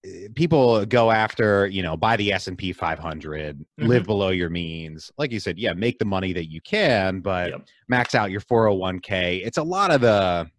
eh, 0.06 0.28
people 0.36 0.86
go 0.86 1.12
after 1.12 1.68
you 1.68 1.82
know 1.84 1.98
buy 1.98 2.16
the 2.16 2.32
s&p 2.32 2.72
500 2.74 3.66
live 3.80 4.04
Mhm. 4.04 4.06
below 4.06 4.30
your 4.30 4.50
means 4.50 5.12
like 5.18 5.32
you 5.32 5.40
said 5.40 5.58
yeah 5.58 5.74
make 5.74 6.00
the 6.00 6.06
money 6.06 6.32
that 6.34 6.50
you 6.50 6.62
can 6.62 7.20
but 7.22 7.50
Yep. 7.52 7.62
max 7.90 8.16
out 8.16 8.32
your 8.32 8.42
401k 8.42 9.42
it's 9.46 9.58
a 9.58 9.64
lot 9.64 9.92
of 9.92 10.02
the 10.02 10.50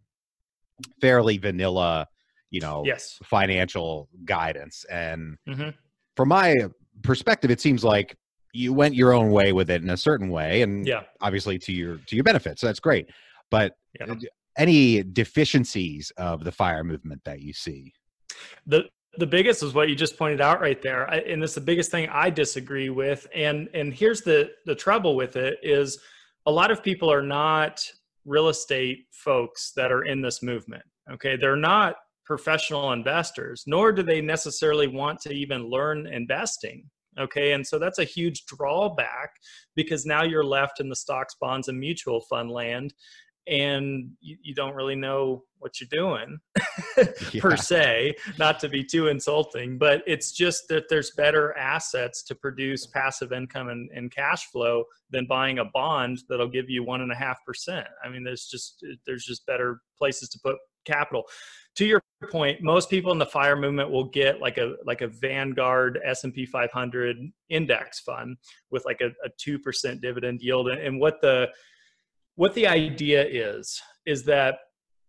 fairly 1.01 1.39
vanilla 1.39 2.07
you 2.51 2.61
know 2.61 2.83
yes. 2.85 3.19
financial 3.25 4.09
guidance. 4.25 4.85
And 4.91 5.37
hmm 5.49 5.71
from 6.17 6.29
my 6.31 6.55
perspective 7.03 7.51
it 7.51 7.61
seems 7.61 7.85
like 7.85 8.17
you 8.55 8.73
went 8.73 8.95
your 8.95 9.13
own 9.13 9.31
way 9.31 9.53
with 9.53 9.69
it 9.69 9.83
in 9.83 9.91
a 9.91 9.97
certain 9.99 10.31
way 10.31 10.63
and 10.63 10.87
yeah. 10.87 11.03
obviously 11.21 11.59
to 11.59 11.73
your 11.73 11.99
to 12.07 12.17
your 12.17 12.25
benefit 12.25 12.59
so 12.59 12.67
that's 12.67 12.81
great. 12.81 13.11
But 13.51 13.73
Yeah. 14.01 14.13
uh, 14.13 14.17
any 14.57 15.03
deficiencies 15.03 16.11
of 16.17 16.43
the 16.43 16.53
fire 16.53 16.83
movement 16.83 17.21
that 17.25 17.41
you 17.43 17.53
see? 17.53 17.93
The 18.67 18.85
the 19.19 19.27
biggest 19.27 19.63
is 19.63 19.75
what 19.75 19.89
you 19.89 19.95
just 19.95 20.17
pointed 20.19 20.41
out 20.41 20.61
right 20.61 20.81
there. 20.81 21.11
I, 21.11 21.19
and 21.19 21.43
it's 21.43 21.55
the 21.55 21.61
biggest 21.61 21.91
thing 21.91 22.09
i 22.11 22.31
disagree 22.31 22.91
with 22.91 23.27
and 23.35 23.69
and 23.75 23.93
here's 23.93 24.23
the 24.23 24.51
the 24.65 24.75
trouble 24.75 25.17
with 25.17 25.37
it 25.37 25.59
is 25.63 25.99
a 26.47 26.51
lot 26.51 26.71
of 26.71 26.83
people 26.83 27.13
are 27.13 27.23
not 27.23 27.83
real 28.25 28.49
estate 28.49 29.07
folks 29.13 29.73
that 29.77 29.93
are 29.93 30.05
in 30.05 30.21
this 30.23 30.43
movement 30.43 30.83
Okay, 31.13 31.37
they're 31.37 31.57
not 31.57 31.97
professional 32.27 32.93
investors, 32.93 33.65
nor 33.67 33.93
do 33.93 34.03
they 34.03 34.21
necessarily 34.21 34.89
want 34.89 35.21
to 35.21 35.33
even 35.33 35.71
learn 35.71 36.07
investing. 36.07 36.85
Okay, 37.19 37.53
and 37.53 37.67
so 37.67 37.79
that's 37.79 37.99
a 37.99 38.05
huge 38.05 38.45
drawback 38.45 39.31
because 39.75 40.05
now 40.05 40.23
you're 40.23 40.45
left 40.45 40.81
in 40.81 40.89
the 40.91 40.97
stocks, 40.97 41.35
bonds, 41.41 41.69
and 41.69 41.81
mutual 41.81 42.21
fund 42.29 42.51
land, 42.51 42.93
and 43.47 44.11
you, 44.21 44.37
you 44.43 44.55
don't 44.55 44.75
really 44.75 44.97
know 44.97 45.45
what 45.59 45.81
you're 45.81 45.89
doing 45.91 46.39
per 47.41 47.57
se. 47.57 48.15
Not 48.39 48.61
to 48.61 48.69
be 48.69 48.85
too 48.85 49.09
insulting, 49.09 49.79
but 49.79 50.03
it's 50.07 50.33
just 50.33 50.69
that 50.69 50.85
there's 50.91 51.13
better 51.17 51.57
assets 51.57 52.23
to 52.25 52.35
produce 52.35 52.87
passive 52.87 53.33
income 53.33 53.69
and, 53.69 53.89
and 53.95 54.13
cash 54.13 54.51
flow 54.51 54.85
than 55.11 55.27
buying 55.27 55.61
a 55.61 55.65
bond 55.73 56.19
that'll 56.29 56.49
give 56.49 56.69
you 56.69 56.85
one 56.85 57.01
and 57.01 57.13
a 57.13 57.17
half 57.17 57.39
percent. 57.47 57.87
I 58.05 58.11
mean, 58.11 58.25
there's 58.25 58.47
just 58.47 58.85
there's 59.07 59.25
just 59.25 59.47
better 59.47 59.81
places 59.97 60.29
to 60.31 60.39
put 60.45 60.57
capital. 60.87 61.25
To 61.77 61.85
your 61.85 62.03
point, 62.31 62.63
most 62.63 62.89
people 62.89 63.13
in 63.13 63.19
the 63.19 63.27
fire 63.27 63.57
movement 63.57 63.91
will 63.91 64.05
get 64.05 64.41
like 64.41 64.57
a 64.57 64.77
like 64.85 65.03
a 65.03 65.09
Vanguard 65.09 66.01
S&P 66.05 66.47
500 66.47 67.17
index 67.51 68.01
fund 68.01 68.39
with 68.71 68.85
like 68.87 69.03
a, 69.03 69.11
a 69.25 69.31
2% 69.39 70.01
dividend 70.01 70.41
yield. 70.41 70.69
And 70.69 70.99
what 70.99 71.21
the 71.21 71.51
what 72.37 72.55
the 72.55 72.67
idea 72.67 73.27
is 73.27 73.81
is 74.07 74.25
that 74.25 74.59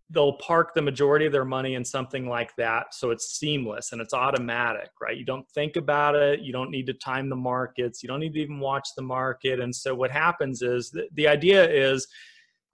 they'll 0.10 0.38
park 0.38 0.74
the 0.74 0.81
majority 0.81 1.25
of 1.25 1.34
their 1.34 1.46
money 1.46 1.75
in 1.75 1.84
something 1.84 2.29
like 2.29 2.55
that 2.55 2.93
so 2.93 3.12
it's 3.12 3.38
seamless 3.38 3.91
and 3.91 4.01
it's 4.01 4.13
automatic 4.13 4.89
right? 5.01 5.17
You 5.17 5.25
don't 5.25 5.48
think 5.50 5.75
about 5.75 6.15
it 6.15 6.39
you 6.39 6.53
don't 6.53 6.72
need 6.72 6.88
to 6.88 6.93
time 6.93 7.29
the 7.29 7.36
markets 7.36 8.01
you 8.01 8.07
don't 8.07 8.22
need 8.22 8.34
to 8.34 8.39
even 8.39 8.60
watch 8.60 8.88
the 8.96 9.03
market. 9.03 9.60
And 9.60 9.75
so 9.75 9.93
what 9.93 10.12
happens 10.12 10.62
is 10.62 10.89
the, 10.91 11.07
the 11.13 11.27
idea 11.27 11.69
is 11.69 12.07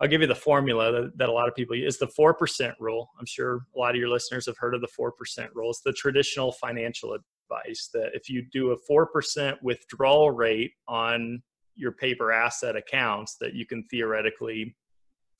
I'll 0.02 0.08
give 0.08 0.22
you 0.22 0.28
the 0.28 0.36
formula 0.36 0.92
that, 0.92 1.18
that 1.18 1.30
a 1.30 1.32
lot 1.32 1.48
of 1.48 1.56
people 1.56 1.76
use. 1.76 1.98
the 1.98 2.08
4% 2.08 2.74
rule. 2.80 3.10
I'm 3.20 3.26
sure 3.26 3.66
a 3.76 3.80
lot 3.80 3.92
of 3.92 3.98
your 3.98 4.10
listeners 4.10 4.46
have 4.48 4.58
heard 4.58 4.76
of 4.76 4.82
the 4.82 4.88
4% 4.88 5.12
rule. 5.54 5.70
It's 5.70 5.82
the 5.82 5.94
traditional 5.94 6.52
financial 6.54 7.14
advice 7.14 7.90
that 7.94 8.10
if 8.14 8.30
you 8.30 8.46
do 8.52 8.72
a 8.72 8.78
4% 8.92 9.56
withdrawal 9.62 10.32
rate 10.32 10.72
on 10.88 11.42
your 11.76 11.92
paper 11.92 12.32
asset 12.32 12.76
accounts 12.76 13.38
that 13.40 13.54
you 13.54 13.66
can 13.66 13.84
theoretically, 13.86 14.76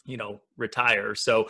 you 0.06 0.18
know, 0.18 0.40
retire. 0.58 1.16
So 1.16 1.48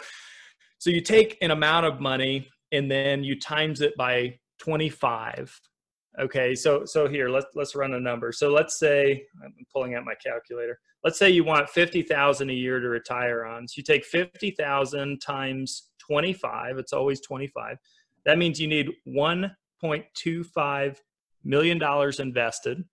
so 0.79 0.89
you 0.89 0.99
take 0.99 1.37
an 1.41 1.51
amount 1.51 1.85
of 1.85 2.01
money 2.01 2.49
and 2.73 2.91
then 2.91 3.23
you 3.23 3.39
times 3.39 3.79
it 3.79 3.95
by 3.95 4.37
25 4.59 5.57
Okay, 6.21 6.53
so 6.53 6.85
so 6.85 7.07
here 7.07 7.29
let's 7.29 7.47
let's 7.55 7.75
run 7.75 7.95
a 7.95 7.99
number. 7.99 8.31
So 8.31 8.49
let's 8.49 8.77
say 8.77 9.25
I'm 9.43 9.53
pulling 9.73 9.95
out 9.95 10.05
my 10.05 10.13
calculator. 10.23 10.79
Let's 11.03 11.17
say 11.17 11.31
you 11.31 11.43
want 11.43 11.69
fifty 11.69 12.03
thousand 12.03 12.51
a 12.51 12.53
year 12.53 12.79
to 12.79 12.87
retire 12.87 13.45
on. 13.45 13.67
So 13.67 13.73
you 13.77 13.83
take 13.83 14.05
fifty 14.05 14.51
thousand 14.51 15.21
times 15.21 15.89
twenty 15.97 16.33
five. 16.33 16.77
It's 16.77 16.93
always 16.93 17.19
twenty 17.21 17.47
five. 17.47 17.77
That 18.25 18.37
means 18.37 18.59
you 18.59 18.67
need 18.67 18.89
one 19.05 19.55
point 19.81 20.05
two 20.13 20.43
five 20.43 21.01
million 21.43 21.79
dollars 21.79 22.19
invested. 22.19 22.83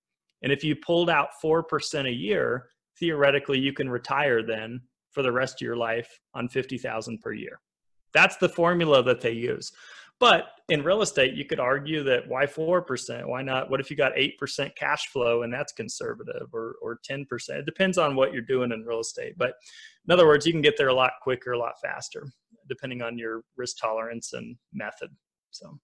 And 0.43 0.51
if 0.51 0.65
you 0.65 0.75
pulled 0.75 1.11
out 1.11 1.29
four 1.43 1.63
percent 1.63 2.09
a 2.09 2.13
year, 2.13 2.69
theoretically 2.99 3.59
you 3.59 3.75
can 3.75 3.91
retire 3.91 4.43
then 4.43 4.81
for 5.13 5.23
the 5.23 5.33
rest 5.33 5.61
of 5.61 5.67
your 5.67 5.77
life 5.77 6.09
on 6.33 6.49
fifty 6.49 6.79
thousand 6.79 7.21
per 7.21 7.35
year. 7.35 7.61
That's 8.15 8.39
the 8.39 8.49
formula 8.49 9.03
that 9.03 9.21
they 9.21 9.33
use. 9.33 9.71
But 10.21 10.49
in 10.69 10.85
real 10.85 11.01
estate, 11.01 11.33
you 11.35 11.47
could 11.47 11.59
argue 11.59 12.05
that 12.05 12.29
why 12.29 12.45
4%? 12.45 13.27
Why 13.27 13.41
not? 13.41 13.71
What 13.71 13.81
if 13.81 13.91
you 13.91 13.97
got 13.97 14.13
8% 14.15 14.77
cash 14.77 15.09
flow 15.09 15.43
and 15.43 15.53
that's 15.53 15.73
conservative 15.73 16.49
or, 16.53 16.77
or 16.83 17.01
10%? 17.11 17.25
It 17.49 17.65
depends 17.65 17.97
on 17.97 18.15
what 18.15 18.33
you're 18.33 18.43
doing 18.43 18.71
in 18.71 18.85
real 18.85 19.01
estate. 19.01 19.35
But 19.39 19.55
in 20.07 20.13
other 20.13 20.27
words, 20.27 20.47
you 20.47 20.53
can 20.53 20.61
get 20.61 20.77
there 20.77 20.89
a 20.89 20.95
lot 20.95 21.13
quicker, 21.23 21.53
a 21.53 21.59
lot 21.59 21.81
faster, 21.83 22.31
depending 22.69 23.01
on 23.01 23.17
your 23.17 23.41
risk 23.57 23.79
tolerance 23.81 24.35
and 24.35 24.57
method. 24.75 25.09
So. 25.51 25.79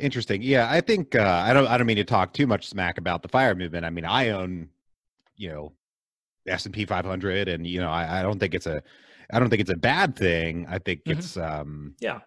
Interesting. 0.00 0.42
Yeah, 0.42 0.68
I 0.68 0.80
think 0.80 1.14
uh, 1.14 1.42
I 1.46 1.54
don't. 1.54 1.66
I 1.68 1.78
don't 1.78 1.86
mean 1.86 1.96
to 1.96 2.04
talk 2.04 2.34
too 2.34 2.46
much 2.46 2.68
smack 2.68 2.98
about 2.98 3.22
the 3.22 3.28
fire 3.28 3.54
movement. 3.54 3.86
I 3.86 3.88
mean, 3.88 4.04
I 4.04 4.28
own, 4.28 4.68
you 5.36 5.48
know, 5.48 5.72
S 6.46 6.66
and 6.66 6.74
P 6.74 6.84
500, 6.84 7.48
and 7.48 7.66
you 7.66 7.80
know, 7.80 7.88
I, 7.88 8.20
I 8.20 8.22
don't 8.22 8.38
think 8.38 8.54
it's 8.54 8.66
a 8.66 8.82
I 9.32 9.38
don't 9.38 9.50
think 9.50 9.60
it's 9.60 9.70
a 9.70 9.76
bad 9.76 10.16
thing. 10.16 10.66
I 10.68 10.78
think 10.78 11.04
mm-hmm. 11.04 11.18
it's 11.18 11.36
um 11.36 11.94
yeah. 12.00 12.20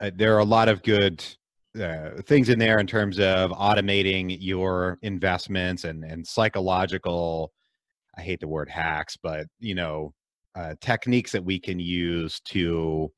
Uh, 0.00 0.10
there 0.14 0.34
are 0.34 0.40
a 0.40 0.44
lot 0.44 0.68
of 0.68 0.82
good 0.82 1.22
uh, 1.80 2.22
things 2.26 2.48
in 2.48 2.58
there 2.58 2.78
in 2.78 2.86
terms 2.86 3.20
of 3.20 3.50
automating 3.50 4.36
your 4.40 4.98
investments 5.02 5.84
and 5.84 6.04
and 6.04 6.26
psychological. 6.26 7.52
I 8.16 8.22
hate 8.22 8.40
the 8.40 8.48
word 8.48 8.68
hacks, 8.68 9.16
but 9.16 9.46
you 9.58 9.74
know, 9.74 10.12
uh, 10.54 10.74
techniques 10.80 11.32
that 11.32 11.44
we 11.44 11.58
can 11.58 11.78
use 11.78 12.40
to 12.46 13.10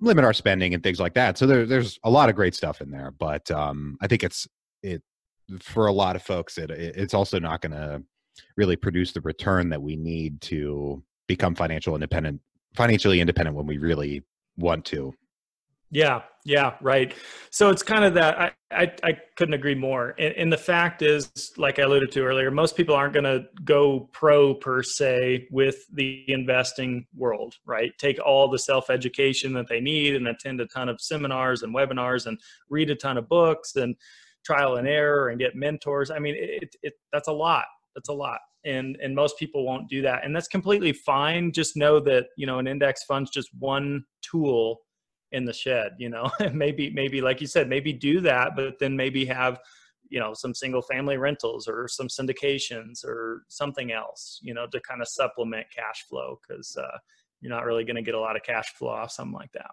limit 0.00 0.24
our 0.24 0.32
spending 0.32 0.74
and 0.74 0.82
things 0.82 0.98
like 0.98 1.14
that. 1.14 1.38
So 1.38 1.46
there, 1.46 1.66
there's 1.66 1.98
a 2.04 2.10
lot 2.10 2.28
of 2.28 2.34
great 2.34 2.54
stuff 2.54 2.80
in 2.80 2.90
there, 2.90 3.12
but 3.18 3.50
um, 3.50 3.96
I 4.00 4.06
think 4.06 4.24
it's 4.24 4.48
it 4.82 5.02
for 5.60 5.86
a 5.86 5.92
lot 5.92 6.16
of 6.16 6.22
folks. 6.22 6.58
It 6.58 6.70
it's 6.70 7.14
also 7.14 7.38
not 7.38 7.60
going 7.60 7.72
to 7.72 8.02
really 8.56 8.76
produce 8.76 9.12
the 9.12 9.20
return 9.20 9.68
that 9.68 9.82
we 9.82 9.96
need 9.96 10.40
to 10.42 11.02
become 11.28 11.54
financial 11.54 11.94
independent 11.94 12.40
financially 12.74 13.20
independent 13.20 13.56
when 13.56 13.66
we 13.66 13.78
really 13.78 14.22
want 14.56 14.84
to. 14.86 15.12
Yeah, 15.90 16.22
yeah, 16.44 16.74
right. 16.80 17.12
So 17.50 17.70
it's 17.70 17.82
kind 17.82 18.04
of 18.04 18.14
that. 18.14 18.40
I 18.40 18.52
I, 18.72 18.92
I 19.02 19.18
couldn't 19.36 19.54
agree 19.54 19.74
more. 19.74 20.14
And, 20.16 20.32
and, 20.34 20.52
the 20.52 20.56
fact 20.56 21.02
is, 21.02 21.32
like 21.56 21.80
I 21.80 21.82
alluded 21.82 22.12
to 22.12 22.22
earlier, 22.22 22.52
most 22.52 22.76
people 22.76 22.94
aren't 22.94 23.14
going 23.14 23.24
to 23.24 23.46
go 23.64 24.08
pro 24.12 24.54
per 24.54 24.82
se 24.84 25.48
with 25.50 25.76
the 25.92 26.24
investing 26.28 27.06
world, 27.16 27.56
right? 27.66 27.90
Take 27.98 28.20
all 28.24 28.48
the 28.48 28.60
self 28.60 28.88
education 28.88 29.52
that 29.54 29.66
they 29.68 29.80
need 29.80 30.14
and 30.14 30.28
attend 30.28 30.60
a 30.60 30.66
ton 30.66 30.88
of 30.88 31.00
seminars 31.00 31.62
and 31.62 31.74
webinars 31.74 32.26
and 32.26 32.38
read 32.68 32.90
a 32.90 32.94
ton 32.94 33.18
of 33.18 33.28
books 33.28 33.74
and 33.74 33.96
trial 34.44 34.76
and 34.76 34.86
error 34.86 35.30
and 35.30 35.40
get 35.40 35.56
mentors. 35.56 36.12
I 36.12 36.20
mean, 36.20 36.36
it, 36.38 36.76
it 36.82 36.92
that's 37.12 37.28
a 37.28 37.32
lot. 37.32 37.64
That's 37.94 38.08
a 38.08 38.14
lot. 38.14 38.40
And 38.64 38.96
and 39.02 39.14
most 39.14 39.38
people 39.38 39.64
won't 39.64 39.88
do 39.88 40.02
that. 40.02 40.24
And 40.24 40.34
that's 40.34 40.48
completely 40.48 40.92
fine. 40.92 41.52
Just 41.52 41.76
know 41.76 42.00
that 42.00 42.26
you 42.36 42.46
know 42.46 42.58
an 42.58 42.66
index 42.66 43.04
fund's 43.04 43.30
just 43.30 43.48
one 43.58 44.04
tool 44.22 44.80
in 45.32 45.44
the 45.44 45.52
shed 45.52 45.92
you 45.98 46.08
know? 46.08 46.30
Maybe 46.52 46.90
maybe 46.90 47.20
like 47.20 47.40
you 47.40 47.46
said 47.46 47.68
maybe 47.68 47.92
do 47.92 48.20
that 48.20 48.56
but 48.56 48.78
then 48.78 48.96
maybe 48.96 49.24
have 49.26 49.60
you 50.08 50.18
know 50.18 50.34
some 50.34 50.54
single 50.54 50.82
family 50.82 51.16
rentals 51.16 51.68
or 51.68 51.86
some 51.88 52.08
syndications 52.08 53.04
or 53.04 53.44
something 53.48 53.92
else 53.92 54.40
you 54.42 54.52
know 54.52 54.66
to 54.72 54.80
kind 54.80 55.00
of 55.00 55.08
supplement 55.08 55.66
cash 55.74 56.04
flow 56.08 56.38
because 56.40 56.76
uh, 56.76 56.98
you're 57.40 57.52
not 57.52 57.64
really 57.64 57.84
going 57.84 57.96
to 57.96 58.02
get 58.02 58.14
a 58.14 58.20
lot 58.20 58.36
of 58.36 58.42
cash 58.42 58.72
flow 58.74 58.90
off 58.90 59.10
something 59.10 59.34
like 59.34 59.52
that. 59.52 59.70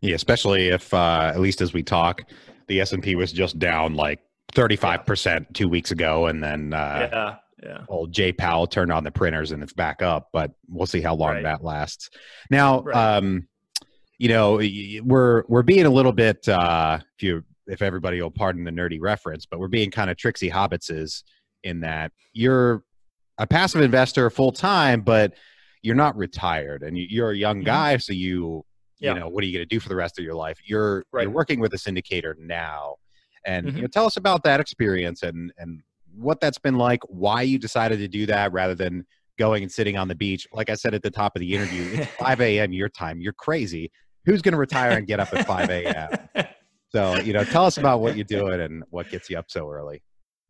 Yeah 0.00 0.14
especially 0.14 0.68
if 0.68 0.92
uh, 0.92 1.30
at 1.32 1.40
least 1.40 1.60
as 1.60 1.72
we 1.72 1.82
talk 1.82 2.22
the 2.66 2.80
s&p 2.80 3.14
was 3.14 3.32
just 3.32 3.58
down 3.58 3.94
like 3.94 4.20
35% 4.54 5.52
two 5.54 5.68
weeks 5.68 5.90
ago 5.90 6.26
and 6.26 6.42
then 6.42 6.72
uh, 6.72 7.08
yeah 7.12 7.36
yeah. 7.62 7.84
Old 7.88 8.12
Jay 8.12 8.32
Powell 8.32 8.66
turned 8.66 8.92
on 8.92 9.02
the 9.02 9.10
printers 9.10 9.52
and 9.52 9.62
it's 9.62 9.72
back 9.72 10.02
up, 10.02 10.28
but 10.32 10.52
we'll 10.68 10.86
see 10.86 11.00
how 11.00 11.14
long 11.14 11.34
right. 11.34 11.42
that 11.42 11.64
lasts. 11.64 12.10
Now, 12.50 12.82
right. 12.82 13.16
um, 13.16 13.48
you 14.18 14.28
know, 14.28 14.60
we're 15.02 15.44
we're 15.48 15.62
being 15.62 15.86
a 15.86 15.90
little 15.90 16.12
bit 16.12 16.48
uh, 16.48 16.98
if 17.16 17.22
you 17.22 17.44
if 17.66 17.82
everybody 17.82 18.20
will 18.20 18.30
pardon 18.30 18.64
the 18.64 18.70
nerdy 18.70 18.98
reference, 19.00 19.46
but 19.46 19.58
we're 19.58 19.68
being 19.68 19.90
kind 19.90 20.10
of 20.10 20.16
tricksy 20.16 20.48
hobbitses 20.48 21.22
in 21.64 21.80
that 21.80 22.12
you're 22.32 22.84
a 23.38 23.46
passive 23.46 23.80
investor 23.80 24.28
full 24.30 24.52
time, 24.52 25.00
but 25.00 25.34
you're 25.82 25.96
not 25.96 26.16
retired 26.16 26.82
and 26.82 26.96
you're 26.96 27.30
a 27.30 27.36
young 27.36 27.56
mm-hmm. 27.56 27.66
guy, 27.66 27.96
so 27.96 28.12
you 28.12 28.64
yeah. 28.98 29.14
you 29.14 29.20
know 29.20 29.28
what 29.28 29.42
are 29.42 29.46
you 29.46 29.52
going 29.52 29.66
to 29.68 29.74
do 29.74 29.80
for 29.80 29.88
the 29.88 29.96
rest 29.96 30.18
of 30.18 30.24
your 30.24 30.34
life? 30.34 30.58
You're 30.64 31.04
right. 31.12 31.22
you're 31.22 31.30
working 31.30 31.60
with 31.60 31.72
a 31.74 31.78
syndicator 31.78 32.34
now, 32.38 32.96
and 33.46 33.66
mm-hmm. 33.66 33.76
you 33.76 33.82
know, 33.82 33.88
tell 33.88 34.06
us 34.06 34.16
about 34.16 34.42
that 34.44 34.60
experience 34.60 35.22
and 35.22 35.52
and 35.58 35.82
what 36.14 36.40
that's 36.40 36.58
been 36.58 36.76
like, 36.76 37.00
why 37.08 37.42
you 37.42 37.58
decided 37.58 37.98
to 37.98 38.08
do 38.08 38.26
that 38.26 38.52
rather 38.52 38.74
than 38.74 39.06
going 39.38 39.62
and 39.62 39.70
sitting 39.70 39.96
on 39.98 40.08
the 40.08 40.14
beach. 40.14 40.46
Like 40.52 40.70
I 40.70 40.74
said 40.74 40.94
at 40.94 41.02
the 41.02 41.10
top 41.10 41.36
of 41.36 41.40
the 41.40 41.54
interview, 41.54 42.00
it's 42.00 42.10
5 42.18 42.40
a.m. 42.40 42.72
your 42.72 42.88
time. 42.88 43.20
You're 43.20 43.34
crazy. 43.34 43.90
Who's 44.24 44.42
going 44.42 44.52
to 44.52 44.58
retire 44.58 44.92
and 44.92 45.06
get 45.06 45.20
up 45.20 45.32
at 45.32 45.46
5 45.46 45.70
a.m.? 45.70 46.08
So, 46.88 47.16
you 47.16 47.32
know, 47.34 47.44
tell 47.44 47.66
us 47.66 47.76
about 47.76 48.00
what 48.00 48.16
you're 48.16 48.24
doing 48.24 48.60
and 48.60 48.82
what 48.90 49.10
gets 49.10 49.28
you 49.28 49.36
up 49.36 49.50
so 49.50 49.68
early 49.68 50.02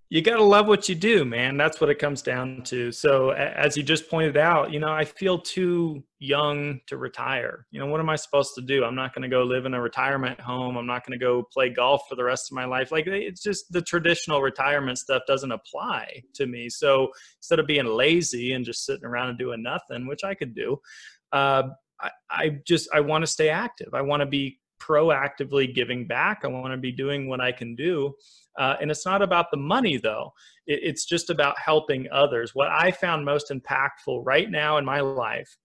you 0.09 0.23
got 0.23 0.37
to 0.37 0.45
love 0.45 0.69
what 0.69 0.89
you 0.89 0.95
do, 0.95 1.25
man. 1.25 1.57
That's 1.57 1.81
what 1.81 1.91
it 1.91 1.99
comes 1.99 2.23
down 2.23 2.63
to. 2.67 2.93
So, 2.93 3.31
as 3.31 3.77
you 3.77 3.83
just 3.83 4.09
pointed 4.09 4.37
out, 4.37 4.73
you 4.73 4.79
know, 4.79 4.93
I 4.93 5.05
feel 5.05 5.39
too 5.39 6.05
young 6.21 6.81
to 6.87 6.97
retire. 6.97 7.67
You 7.73 7.81
know, 7.81 7.87
what 7.87 7.99
am 7.99 8.09
I 8.09 8.15
supposed 8.15 8.55
to 8.55 8.63
do? 8.63 8.85
I'm 8.85 8.95
not 8.95 9.15
going 9.15 9.23
to 9.23 9.29
go 9.29 9.43
live 9.43 9.67
in 9.67 9.75
a 9.75 9.81
retirement 9.81 10.41
home. 10.41 10.77
I'm 10.77 10.87
not 10.87 11.05
going 11.05 11.19
to 11.19 11.25
go 11.25 11.43
play 11.53 11.71
golf 11.71 12.03
for 12.09 12.15
the 12.15 12.23
rest 12.23 12.53
of 12.53 12.55
my 12.55 12.67
life. 12.67 12.93
Like, 12.93 13.09
it's 13.09 13.43
just 13.43 13.73
the 13.73 13.83
traditional 13.83 14.43
retirement 14.43 14.99
stuff 14.99 15.23
doesn't 15.27 15.51
apply 15.51 16.23
to 16.35 16.47
me. 16.47 16.69
So, 16.69 17.09
instead 17.41 17.59
of 17.59 17.67
being 17.67 17.87
lazy 17.87 18.53
and 18.53 18.65
just 18.65 18.87
sitting 18.87 19.05
around 19.05 19.31
and 19.31 19.39
doing 19.39 19.61
nothing, 19.61 20.07
which 20.07 20.23
I 20.23 20.35
could 20.35 20.55
do, 20.55 20.79
uh, 21.33 21.65
I, 22.01 22.11
I 22.31 22.51
just 22.65 22.89
I 22.95 23.01
want 23.01 23.23
to 23.23 23.27
stay 23.27 23.49
active. 23.49 23.93
I 23.93 24.03
want 24.03 24.21
to 24.21 24.27
be 24.27 24.61
proactively 24.81 25.75
giving 25.75 26.07
back. 26.07 26.43
I 26.45 26.49
want 26.49 26.73
to 26.73 26.79
be 26.79 26.93
doing 26.93 27.29
what 27.29 27.41
I 27.41 27.53
can 27.53 27.75
do. 27.75 28.15
Uh, 28.59 28.77
and 28.81 28.91
it's 28.91 29.07
not 29.07 29.23
about 29.23 29.51
the 29.51 29.57
money, 29.57 29.97
though. 29.97 30.33
It, 30.67 30.81
it's 30.83 31.05
just 31.05 31.31
about 31.31 31.59
helping 31.59 32.07
others. 32.13 32.55
What 32.55 32.69
I 32.69 32.91
found 32.91 33.25
most 33.25 33.51
impactful 33.51 34.23
right 34.25 34.51
now 34.51 34.79
in 34.79 34.85
my 34.85 35.01
life 35.01 35.57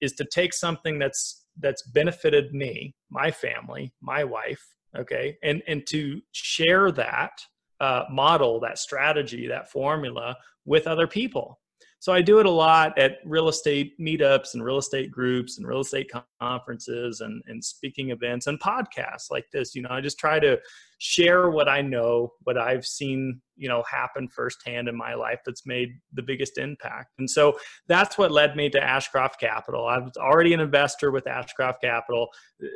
is 0.00 0.12
to 0.14 0.24
take 0.24 0.52
something 0.52 0.98
that's 0.98 1.44
that's 1.60 1.82
benefited 1.82 2.52
me, 2.54 2.94
my 3.10 3.30
family, 3.30 3.92
my 4.00 4.24
wife, 4.24 4.64
okay, 4.96 5.36
and 5.42 5.62
and 5.66 5.86
to 5.88 6.20
share 6.32 6.90
that 6.92 7.32
uh, 7.80 8.04
model, 8.10 8.60
that 8.60 8.78
strategy, 8.78 9.46
that 9.48 9.70
formula 9.70 10.36
with 10.64 10.86
other 10.86 11.06
people. 11.06 11.60
So 12.02 12.12
I 12.12 12.20
do 12.20 12.40
it 12.40 12.46
a 12.46 12.50
lot 12.50 12.98
at 12.98 13.18
real 13.24 13.48
estate 13.48 13.96
meetups 14.00 14.54
and 14.54 14.64
real 14.64 14.78
estate 14.78 15.12
groups 15.12 15.56
and 15.56 15.64
real 15.64 15.82
estate 15.82 16.10
conferences 16.40 17.20
and, 17.20 17.40
and 17.46 17.64
speaking 17.64 18.10
events 18.10 18.48
and 18.48 18.58
podcasts 18.58 19.30
like 19.30 19.44
this. 19.52 19.76
You 19.76 19.82
know, 19.82 19.90
I 19.92 20.00
just 20.00 20.18
try 20.18 20.40
to 20.40 20.58
share 20.98 21.50
what 21.50 21.68
I 21.68 21.80
know, 21.80 22.32
what 22.42 22.58
I've 22.58 22.84
seen, 22.84 23.40
you 23.54 23.68
know, 23.68 23.84
happen 23.88 24.26
firsthand 24.26 24.88
in 24.88 24.96
my 24.96 25.14
life 25.14 25.42
that's 25.46 25.64
made 25.64 25.90
the 26.12 26.22
biggest 26.22 26.58
impact. 26.58 27.12
And 27.20 27.30
so 27.30 27.56
that's 27.86 28.18
what 28.18 28.32
led 28.32 28.56
me 28.56 28.68
to 28.70 28.82
Ashcroft 28.82 29.38
Capital. 29.38 29.86
I 29.86 29.98
was 29.98 30.16
already 30.16 30.54
an 30.54 30.60
investor 30.60 31.12
with 31.12 31.28
Ashcroft 31.28 31.82
Capital. 31.82 32.26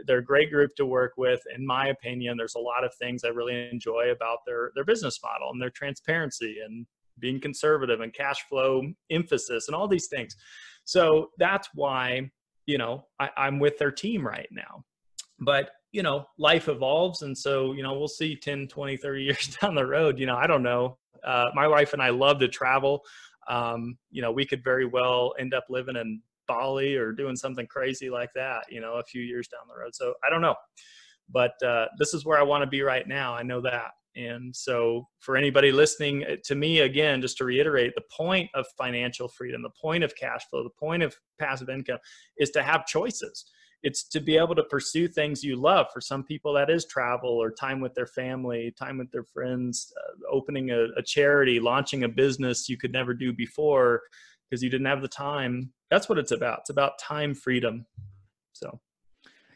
They're 0.06 0.18
a 0.18 0.24
great 0.24 0.52
group 0.52 0.76
to 0.76 0.86
work 0.86 1.14
with. 1.16 1.40
In 1.52 1.66
my 1.66 1.88
opinion, 1.88 2.36
there's 2.36 2.54
a 2.54 2.60
lot 2.60 2.84
of 2.84 2.94
things 2.94 3.24
I 3.24 3.30
really 3.30 3.68
enjoy 3.72 4.12
about 4.12 4.38
their 4.46 4.70
their 4.76 4.84
business 4.84 5.18
model 5.20 5.50
and 5.50 5.60
their 5.60 5.70
transparency 5.70 6.58
and 6.64 6.86
being 7.18 7.40
conservative 7.40 8.00
and 8.00 8.12
cash 8.12 8.44
flow 8.48 8.82
emphasis 9.10 9.68
and 9.68 9.74
all 9.74 9.88
these 9.88 10.08
things. 10.08 10.36
So 10.84 11.30
that's 11.38 11.68
why, 11.74 12.30
you 12.66 12.78
know, 12.78 13.06
I, 13.18 13.30
I'm 13.36 13.58
with 13.58 13.78
their 13.78 13.90
team 13.90 14.26
right 14.26 14.48
now. 14.50 14.84
But, 15.38 15.70
you 15.92 16.02
know, 16.02 16.26
life 16.38 16.68
evolves. 16.68 17.22
And 17.22 17.36
so, 17.36 17.72
you 17.72 17.82
know, 17.82 17.98
we'll 17.98 18.08
see 18.08 18.36
10, 18.36 18.68
20, 18.68 18.96
30 18.96 19.22
years 19.24 19.56
down 19.60 19.74
the 19.74 19.86
road. 19.86 20.18
You 20.18 20.26
know, 20.26 20.36
I 20.36 20.46
don't 20.46 20.62
know. 20.62 20.98
Uh, 21.24 21.46
my 21.54 21.66
wife 21.66 21.92
and 21.92 22.02
I 22.02 22.10
love 22.10 22.38
to 22.40 22.48
travel. 22.48 23.02
Um, 23.48 23.96
you 24.10 24.22
know, 24.22 24.32
we 24.32 24.44
could 24.44 24.62
very 24.62 24.86
well 24.86 25.34
end 25.38 25.54
up 25.54 25.64
living 25.68 25.96
in 25.96 26.20
Bali 26.46 26.96
or 26.96 27.12
doing 27.12 27.36
something 27.36 27.66
crazy 27.66 28.10
like 28.10 28.30
that, 28.34 28.64
you 28.70 28.80
know, 28.80 28.94
a 28.94 29.02
few 29.02 29.22
years 29.22 29.48
down 29.48 29.62
the 29.68 29.80
road. 29.80 29.94
So 29.94 30.14
I 30.26 30.30
don't 30.30 30.40
know. 30.40 30.54
But 31.28 31.60
uh, 31.62 31.86
this 31.98 32.14
is 32.14 32.24
where 32.24 32.38
I 32.38 32.42
want 32.42 32.62
to 32.62 32.68
be 32.68 32.82
right 32.82 33.06
now. 33.06 33.34
I 33.34 33.42
know 33.42 33.60
that. 33.62 33.90
And 34.16 34.56
so, 34.56 35.06
for 35.20 35.36
anybody 35.36 35.72
listening 35.72 36.24
uh, 36.24 36.36
to 36.44 36.54
me, 36.54 36.80
again, 36.80 37.20
just 37.20 37.36
to 37.38 37.44
reiterate, 37.44 37.94
the 37.94 38.02
point 38.10 38.50
of 38.54 38.66
financial 38.78 39.28
freedom, 39.28 39.62
the 39.62 39.70
point 39.80 40.02
of 40.02 40.16
cash 40.16 40.42
flow, 40.48 40.62
the 40.62 40.70
point 40.70 41.02
of 41.02 41.14
passive 41.38 41.68
income 41.68 41.98
is 42.38 42.50
to 42.50 42.62
have 42.62 42.86
choices. 42.86 43.44
It's 43.82 44.08
to 44.08 44.20
be 44.20 44.38
able 44.38 44.54
to 44.54 44.64
pursue 44.64 45.06
things 45.06 45.44
you 45.44 45.54
love. 45.54 45.86
For 45.92 46.00
some 46.00 46.24
people, 46.24 46.54
that 46.54 46.70
is 46.70 46.86
travel 46.86 47.30
or 47.30 47.50
time 47.50 47.80
with 47.80 47.94
their 47.94 48.06
family, 48.06 48.74
time 48.76 48.96
with 48.96 49.12
their 49.12 49.22
friends, 49.22 49.92
uh, 49.96 50.34
opening 50.34 50.70
a, 50.70 50.86
a 50.96 51.02
charity, 51.02 51.60
launching 51.60 52.04
a 52.04 52.08
business 52.08 52.70
you 52.70 52.78
could 52.78 52.92
never 52.92 53.12
do 53.12 53.34
before 53.34 54.00
because 54.48 54.62
you 54.62 54.70
didn't 54.70 54.86
have 54.86 55.02
the 55.02 55.08
time. 55.08 55.70
That's 55.90 56.08
what 56.08 56.18
it's 56.18 56.32
about. 56.32 56.60
It's 56.60 56.70
about 56.70 56.98
time 56.98 57.34
freedom. 57.34 57.84
So, 58.54 58.80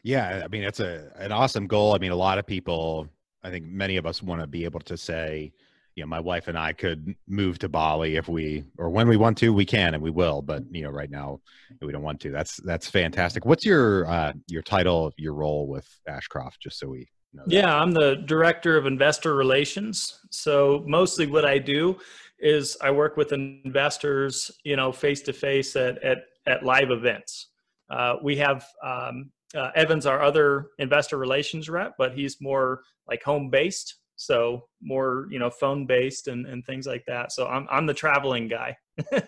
yeah, 0.03 0.43
I 0.45 0.47
mean, 0.47 0.63
it's 0.63 0.79
a 0.79 1.11
an 1.17 1.31
awesome 1.31 1.65
goal. 1.65 1.95
I 1.95 1.97
mean, 1.97 2.11
a 2.11 2.15
lot 2.15 2.37
of 2.37 2.45
people 2.45 3.09
I 3.43 3.49
think 3.49 3.65
many 3.65 3.97
of 3.97 4.05
us 4.05 4.21
want 4.21 4.41
to 4.41 4.47
be 4.47 4.65
able 4.65 4.79
to 4.81 4.97
say, 4.97 5.51
you 5.95 6.03
know, 6.03 6.07
my 6.07 6.19
wife 6.19 6.47
and 6.47 6.57
I 6.57 6.73
could 6.73 7.15
move 7.27 7.59
to 7.59 7.69
Bali 7.69 8.15
if 8.15 8.29
we 8.29 8.63
or 8.77 8.89
when 8.89 9.07
we 9.07 9.17
want 9.17 9.37
to, 9.39 9.53
we 9.53 9.65
can 9.65 9.93
and 9.93 10.01
we 10.01 10.09
will. 10.09 10.41
But 10.41 10.63
you 10.71 10.83
know, 10.83 10.89
right 10.89 11.09
now 11.09 11.41
we 11.81 11.91
don't 11.91 12.03
want 12.03 12.21
to. 12.21 12.31
That's 12.31 12.57
that's 12.57 12.89
fantastic. 12.89 13.45
What's 13.45 13.65
your 13.65 14.09
uh, 14.09 14.33
your 14.47 14.61
title, 14.61 15.11
your 15.17 15.33
role 15.33 15.67
with 15.67 15.87
Ashcroft? 16.07 16.61
Just 16.61 16.79
so 16.79 16.87
we 16.87 17.07
know. 17.33 17.43
That. 17.45 17.53
Yeah, 17.53 17.75
I'm 17.75 17.91
the 17.91 18.23
director 18.25 18.77
of 18.77 18.85
investor 18.85 19.35
relations. 19.35 20.19
So 20.29 20.83
mostly 20.87 21.27
what 21.27 21.45
I 21.45 21.57
do 21.57 21.97
is 22.39 22.77
I 22.81 22.91
work 22.91 23.17
with 23.17 23.33
investors, 23.33 24.49
you 24.63 24.75
know, 24.75 24.91
face 24.91 25.21
to 25.23 25.33
face 25.33 25.75
at 25.75 26.01
at 26.03 26.19
at 26.47 26.63
live 26.63 26.89
events. 26.89 27.47
Uh, 27.89 28.15
we 28.23 28.37
have 28.37 28.65
um, 28.81 29.29
uh, 29.55 29.71
Evan's 29.75 30.05
our 30.05 30.21
other 30.21 30.67
investor 30.79 31.17
relations 31.17 31.69
rep, 31.69 31.95
but 31.97 32.13
he's 32.13 32.41
more 32.41 32.81
like 33.07 33.23
home 33.23 33.49
based, 33.49 33.99
so 34.15 34.65
more 34.81 35.27
you 35.29 35.39
know 35.39 35.49
phone 35.49 35.85
based 35.85 36.27
and, 36.27 36.45
and 36.45 36.65
things 36.65 36.85
like 36.87 37.03
that. 37.07 37.31
So 37.31 37.47
I'm 37.47 37.67
I'm 37.71 37.85
the 37.85 37.93
traveling 37.93 38.47
guy. 38.47 38.75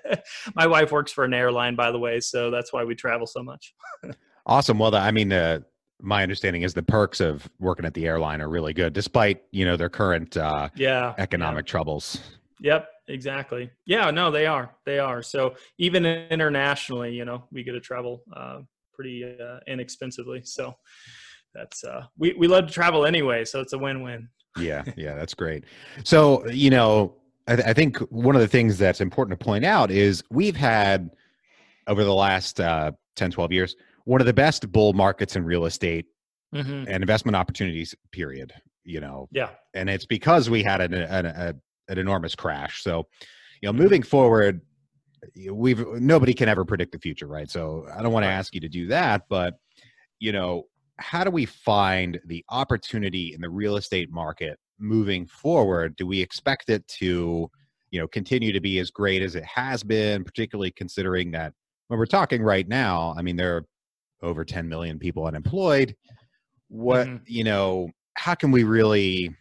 My 0.55 0.67
wife 0.67 0.91
works 0.91 1.12
for 1.12 1.23
an 1.23 1.33
airline, 1.33 1.75
by 1.75 1.91
the 1.91 1.99
way, 1.99 2.19
so 2.19 2.51
that's 2.51 2.71
why 2.71 2.83
we 2.83 2.95
travel 2.95 3.27
so 3.27 3.43
much. 3.43 3.73
awesome. 4.45 4.79
Well, 4.79 4.95
I 4.95 5.12
mean, 5.12 5.31
uh, 5.33 5.59
my 6.01 6.21
understanding 6.21 6.63
is 6.63 6.73
the 6.73 6.83
perks 6.83 7.21
of 7.21 7.49
working 7.59 7.86
at 7.86 7.93
the 7.93 8.05
airline 8.05 8.41
are 8.41 8.49
really 8.49 8.73
good, 8.73 8.93
despite 8.93 9.43
you 9.51 9.65
know 9.65 9.77
their 9.77 9.89
current 9.89 10.38
uh, 10.38 10.69
yeah 10.75 11.13
economic 11.17 11.65
yeah. 11.65 11.71
troubles. 11.71 12.19
Yep, 12.59 12.88
exactly. 13.07 13.69
Yeah, 13.86 14.09
no, 14.12 14.31
they 14.31 14.45
are. 14.45 14.73
They 14.86 14.99
are. 14.99 15.21
So 15.21 15.55
even 15.79 16.05
internationally, 16.05 17.13
you 17.13 17.25
know, 17.25 17.43
we 17.51 17.63
get 17.63 17.73
to 17.73 17.81
travel 17.81 18.23
uh, 18.33 18.59
pretty 19.03 19.37
uh, 19.41 19.59
inexpensively. 19.67 20.41
So 20.43 20.73
that's 21.53 21.83
uh, 21.83 22.03
we 22.17 22.33
we 22.33 22.47
love 22.47 22.67
to 22.67 22.73
travel 22.73 23.05
anyway, 23.05 23.45
so 23.45 23.59
it's 23.59 23.73
a 23.73 23.77
win-win. 23.77 24.29
yeah, 24.57 24.83
yeah, 24.95 25.15
that's 25.15 25.33
great. 25.33 25.65
So 26.03 26.47
you 26.49 26.69
know, 26.69 27.15
I, 27.47 27.55
th- 27.55 27.67
I, 27.67 27.73
think 27.73 27.97
one 28.09 28.35
of 28.35 28.41
the 28.41 28.47
things 28.47 28.77
that's 28.77 29.01
important 29.01 29.37
to 29.37 29.43
point 29.43 29.65
out 29.65 29.91
is 29.91 30.23
we've 30.31 30.55
had 30.55 31.11
over 31.87 32.03
the 32.03 32.13
last 32.13 32.61
uh, 32.61 32.91
10, 33.17 33.31
12 33.31 33.51
years 33.51 33.75
one 34.05 34.21
of 34.21 34.27
the 34.27 34.33
best 34.33 34.71
bull 34.71 34.93
markets 34.93 35.35
in 35.35 35.43
real 35.43 35.65
estate 35.65 36.05
mm-hmm. 36.53 36.85
and 36.87 37.03
investment 37.03 37.35
opportunities. 37.35 37.95
Period. 38.11 38.53
You 38.85 39.01
know. 39.01 39.27
Yeah. 39.31 39.49
And 39.73 39.89
it's 39.89 40.05
because 40.05 40.49
we 40.49 40.63
had 40.63 40.81
an, 40.81 40.93
an, 40.93 41.25
a, 41.25 41.55
an 41.87 41.97
enormous 41.97 42.35
crash. 42.35 42.83
So, 42.83 43.07
you 43.61 43.67
know, 43.67 43.73
moving 43.73 44.03
forward, 44.03 44.61
we've 45.51 45.86
nobody 45.99 46.33
can 46.33 46.49
ever 46.49 46.65
predict 46.65 46.91
the 46.91 46.99
future, 46.99 47.27
right? 47.27 47.49
So 47.49 47.88
I 47.95 48.01
don't 48.01 48.13
want 48.13 48.23
to 48.23 48.29
ask 48.29 48.53
you 48.53 48.62
to 48.62 48.69
do 48.69 48.88
that, 48.88 49.23
but 49.29 49.55
you 50.19 50.31
know, 50.31 50.63
how 50.97 51.23
do 51.23 51.31
we 51.31 51.45
find 51.45 52.19
the 52.25 52.45
opportunity 52.49 53.33
in 53.33 53.41
the 53.41 53.49
real 53.49 53.77
estate 53.77 54.12
market 54.12 54.57
moving 54.79 55.25
forward? 55.25 55.95
Do 55.95 56.07
we 56.07 56.21
expect 56.21 56.69
it 56.69 56.88
to, 56.99 57.49
you 57.91 57.99
know, 57.99 58.07
continue 58.07 58.51
to 58.53 58.62
be 58.62 58.79
as 58.79 58.91
great 58.91 59.21
as 59.21 59.36
it 59.36 59.43
has 59.43 59.83
been, 59.83 60.23
particularly 60.23 60.71
considering 60.71 61.31
that 61.31 61.53
when 61.88 61.99
we're 61.99 62.05
talking 62.05 62.41
right 62.41 62.67
now, 62.67 63.13
I 63.17 63.21
mean, 63.21 63.36
there 63.36 63.57
are 63.57 63.65
over 64.21 64.45
10 64.45 64.69
million 64.69 64.99
people 64.99 65.25
unemployed. 65.25 65.95
What, 66.69 67.07
mm-hmm. 67.07 67.23
you 67.27 67.43
know, 67.43 67.89
how 68.15 68.36
can 68.36 68.51
we 68.51 68.63
really 68.63 69.36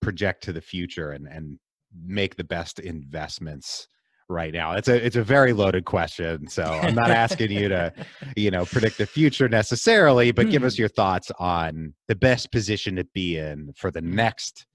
project 0.00 0.42
to 0.44 0.52
the 0.52 0.60
future 0.60 1.12
and, 1.12 1.26
and 1.28 1.58
make 2.04 2.36
the 2.36 2.44
best 2.44 2.80
investments 2.80 3.88
right 4.28 4.52
now? 4.52 4.72
It's 4.72 4.88
a 4.88 5.04
it's 5.04 5.16
a 5.16 5.22
very 5.22 5.52
loaded 5.52 5.84
question. 5.84 6.48
So 6.48 6.62
I'm 6.62 6.94
not 6.94 7.10
asking 7.10 7.52
you 7.52 7.68
to, 7.68 7.92
you 8.36 8.50
know, 8.50 8.64
predict 8.64 8.98
the 8.98 9.06
future 9.06 9.48
necessarily, 9.48 10.32
but 10.32 10.50
give 10.50 10.64
us 10.64 10.76
hmm. 10.76 10.82
your 10.82 10.88
thoughts 10.88 11.30
on 11.38 11.94
the 12.08 12.14
best 12.14 12.52
position 12.52 12.96
to 12.96 13.04
be 13.14 13.36
in 13.36 13.72
for 13.76 13.90
the 13.90 14.02
next 14.02 14.66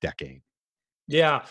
decade. 0.00 0.42
Yeah. 1.08 1.42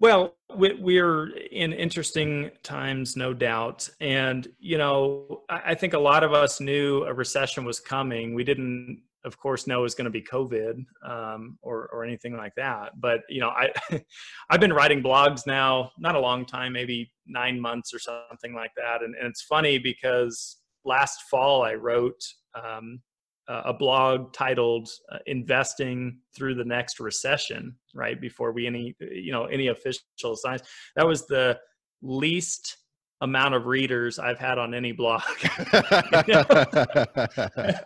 Well, 0.00 0.34
we're 0.50 1.28
in 1.52 1.72
interesting 1.72 2.50
times, 2.64 3.16
no 3.16 3.32
doubt. 3.32 3.88
And, 4.00 4.48
you 4.58 4.76
know, 4.76 5.42
I 5.48 5.76
think 5.76 5.92
a 5.92 5.98
lot 5.98 6.24
of 6.24 6.32
us 6.32 6.60
knew 6.60 7.04
a 7.04 7.14
recession 7.14 7.64
was 7.64 7.78
coming. 7.78 8.34
We 8.34 8.42
didn't 8.42 9.02
of 9.24 9.38
course 9.38 9.66
know 9.66 9.84
is 9.84 9.94
going 9.94 10.04
to 10.04 10.10
be 10.10 10.22
COVID 10.22 10.84
um, 11.06 11.58
or 11.62 11.88
or 11.92 12.04
anything 12.04 12.36
like 12.36 12.54
that. 12.56 13.00
But 13.00 13.20
you 13.28 13.40
know, 13.40 13.50
I 13.50 13.72
I've 14.50 14.60
been 14.60 14.72
writing 14.72 15.02
blogs 15.02 15.46
now, 15.46 15.92
not 15.98 16.14
a 16.14 16.20
long 16.20 16.44
time, 16.44 16.72
maybe 16.72 17.12
nine 17.26 17.60
months 17.60 17.94
or 17.94 17.98
something 17.98 18.54
like 18.54 18.72
that. 18.76 19.02
And, 19.02 19.14
and 19.14 19.28
it's 19.28 19.42
funny 19.42 19.78
because 19.78 20.58
last 20.84 21.22
fall 21.30 21.62
I 21.62 21.74
wrote 21.74 22.20
um, 22.60 23.00
a 23.48 23.72
blog 23.72 24.32
titled 24.32 24.88
uh, 25.12 25.18
"Investing 25.26 26.18
Through 26.36 26.56
the 26.56 26.64
Next 26.64 27.00
Recession." 27.00 27.76
Right 27.94 28.20
before 28.20 28.52
we 28.52 28.66
any 28.66 28.94
you 29.00 29.32
know 29.32 29.44
any 29.46 29.68
official 29.68 30.36
signs. 30.36 30.62
That 30.96 31.06
was 31.06 31.26
the 31.26 31.58
least 32.02 32.78
amount 33.22 33.54
of 33.54 33.66
readers 33.66 34.18
I've 34.18 34.38
had 34.38 34.58
on 34.58 34.74
any 34.74 34.92
blog. 34.92 35.22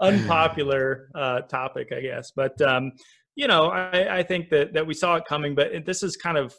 Unpopular 0.00 1.10
uh, 1.14 1.42
topic, 1.42 1.92
I 1.96 2.00
guess, 2.00 2.32
but 2.34 2.60
um, 2.62 2.92
you 3.36 3.46
know, 3.46 3.68
I, 3.68 4.18
I, 4.18 4.22
think 4.24 4.50
that 4.50 4.72
that 4.72 4.84
we 4.84 4.94
saw 4.94 5.14
it 5.14 5.24
coming. 5.28 5.54
But 5.54 5.86
this 5.86 6.02
is 6.02 6.16
kind 6.16 6.36
of 6.36 6.52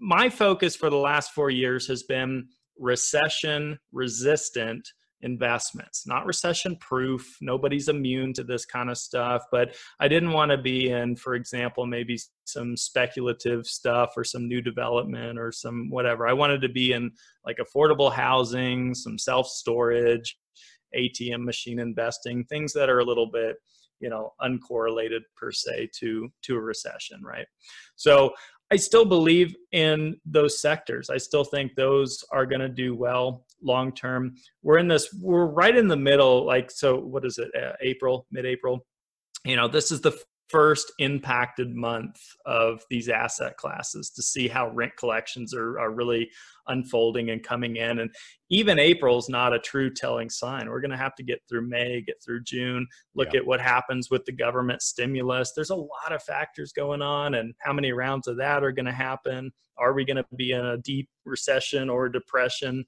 my 0.00 0.28
focus 0.28 0.74
for 0.74 0.90
the 0.90 0.96
last 0.96 1.32
four 1.32 1.50
years 1.50 1.86
has 1.86 2.02
been 2.02 2.48
recession 2.78 3.78
resistant 3.92 4.86
investments, 5.22 6.06
not 6.06 6.26
recession 6.26 6.76
proof. 6.76 7.36
Nobody's 7.40 7.88
immune 7.88 8.32
to 8.34 8.44
this 8.44 8.64
kind 8.64 8.90
of 8.90 8.98
stuff, 8.98 9.44
but 9.50 9.74
I 9.98 10.08
didn't 10.08 10.32
want 10.32 10.50
to 10.50 10.58
be 10.58 10.90
in, 10.90 11.16
for 11.16 11.34
example, 11.34 11.86
maybe 11.86 12.18
some 12.44 12.76
speculative 12.76 13.66
stuff 13.66 14.12
or 14.16 14.24
some 14.24 14.46
new 14.46 14.60
development 14.60 15.38
or 15.38 15.52
some 15.52 15.88
whatever. 15.90 16.26
I 16.26 16.32
wanted 16.32 16.60
to 16.62 16.68
be 16.68 16.92
in 16.92 17.10
like 17.44 17.58
affordable 17.58 18.12
housing, 18.12 18.94
some 18.94 19.18
self 19.18 19.48
storage, 19.48 20.36
ATM 20.96 21.44
machine 21.44 21.78
investing, 21.78 22.44
things 22.44 22.72
that 22.74 22.90
are 22.90 23.00
a 23.00 23.04
little 23.04 23.30
bit 23.30 23.56
you 23.98 24.10
know 24.10 24.34
uncorrelated 24.42 25.20
per 25.38 25.50
se 25.50 25.88
to 25.90 26.28
to 26.42 26.54
a 26.54 26.60
recession 26.60 27.18
right 27.24 27.46
so 27.94 28.30
I 28.70 28.76
still 28.76 29.04
believe 29.04 29.54
in 29.70 30.16
those 30.24 30.60
sectors. 30.60 31.08
I 31.08 31.18
still 31.18 31.44
think 31.44 31.74
those 31.74 32.24
are 32.32 32.46
going 32.46 32.60
to 32.60 32.68
do 32.68 32.96
well 32.96 33.45
long 33.62 33.92
term. 33.92 34.34
We're 34.62 34.78
in 34.78 34.88
this, 34.88 35.12
we're 35.20 35.46
right 35.46 35.76
in 35.76 35.88
the 35.88 35.96
middle. 35.96 36.44
Like, 36.44 36.70
so 36.70 36.98
what 36.98 37.24
is 37.24 37.38
it? 37.38 37.48
Uh, 37.54 37.72
April, 37.80 38.26
mid 38.30 38.46
April. 38.46 38.86
You 39.44 39.56
know, 39.56 39.68
this 39.68 39.92
is 39.92 40.00
the 40.00 40.18
first 40.48 40.92
impacted 41.00 41.74
month 41.74 42.20
of 42.44 42.80
these 42.88 43.08
asset 43.08 43.56
classes 43.56 44.10
to 44.10 44.22
see 44.22 44.46
how 44.46 44.68
rent 44.70 44.92
collections 44.96 45.52
are, 45.52 45.78
are 45.80 45.90
really 45.90 46.30
unfolding 46.68 47.30
and 47.30 47.42
coming 47.42 47.76
in. 47.76 47.98
And 47.98 48.14
even 48.48 48.78
April 48.78 49.18
is 49.18 49.28
not 49.28 49.52
a 49.52 49.58
true 49.58 49.92
telling 49.92 50.30
sign. 50.30 50.68
We're 50.68 50.80
going 50.80 50.92
to 50.92 50.96
have 50.96 51.16
to 51.16 51.24
get 51.24 51.42
through 51.48 51.68
May, 51.68 52.00
get 52.00 52.22
through 52.24 52.44
June, 52.44 52.86
look 53.14 53.32
yeah. 53.32 53.40
at 53.40 53.46
what 53.46 53.60
happens 53.60 54.10
with 54.10 54.24
the 54.24 54.32
government 54.32 54.82
stimulus. 54.82 55.52
There's 55.52 55.70
a 55.70 55.76
lot 55.76 56.12
of 56.12 56.22
factors 56.22 56.72
going 56.72 57.02
on, 57.02 57.34
and 57.34 57.54
how 57.60 57.72
many 57.72 57.92
rounds 57.92 58.28
of 58.28 58.36
that 58.36 58.62
are 58.62 58.72
going 58.72 58.86
to 58.86 58.92
happen. 58.92 59.52
Are 59.78 59.92
we 59.92 60.04
going 60.04 60.16
to 60.16 60.26
be 60.36 60.52
in 60.52 60.64
a 60.64 60.78
deep 60.78 61.08
recession 61.24 61.90
or 61.90 62.08
depression? 62.08 62.84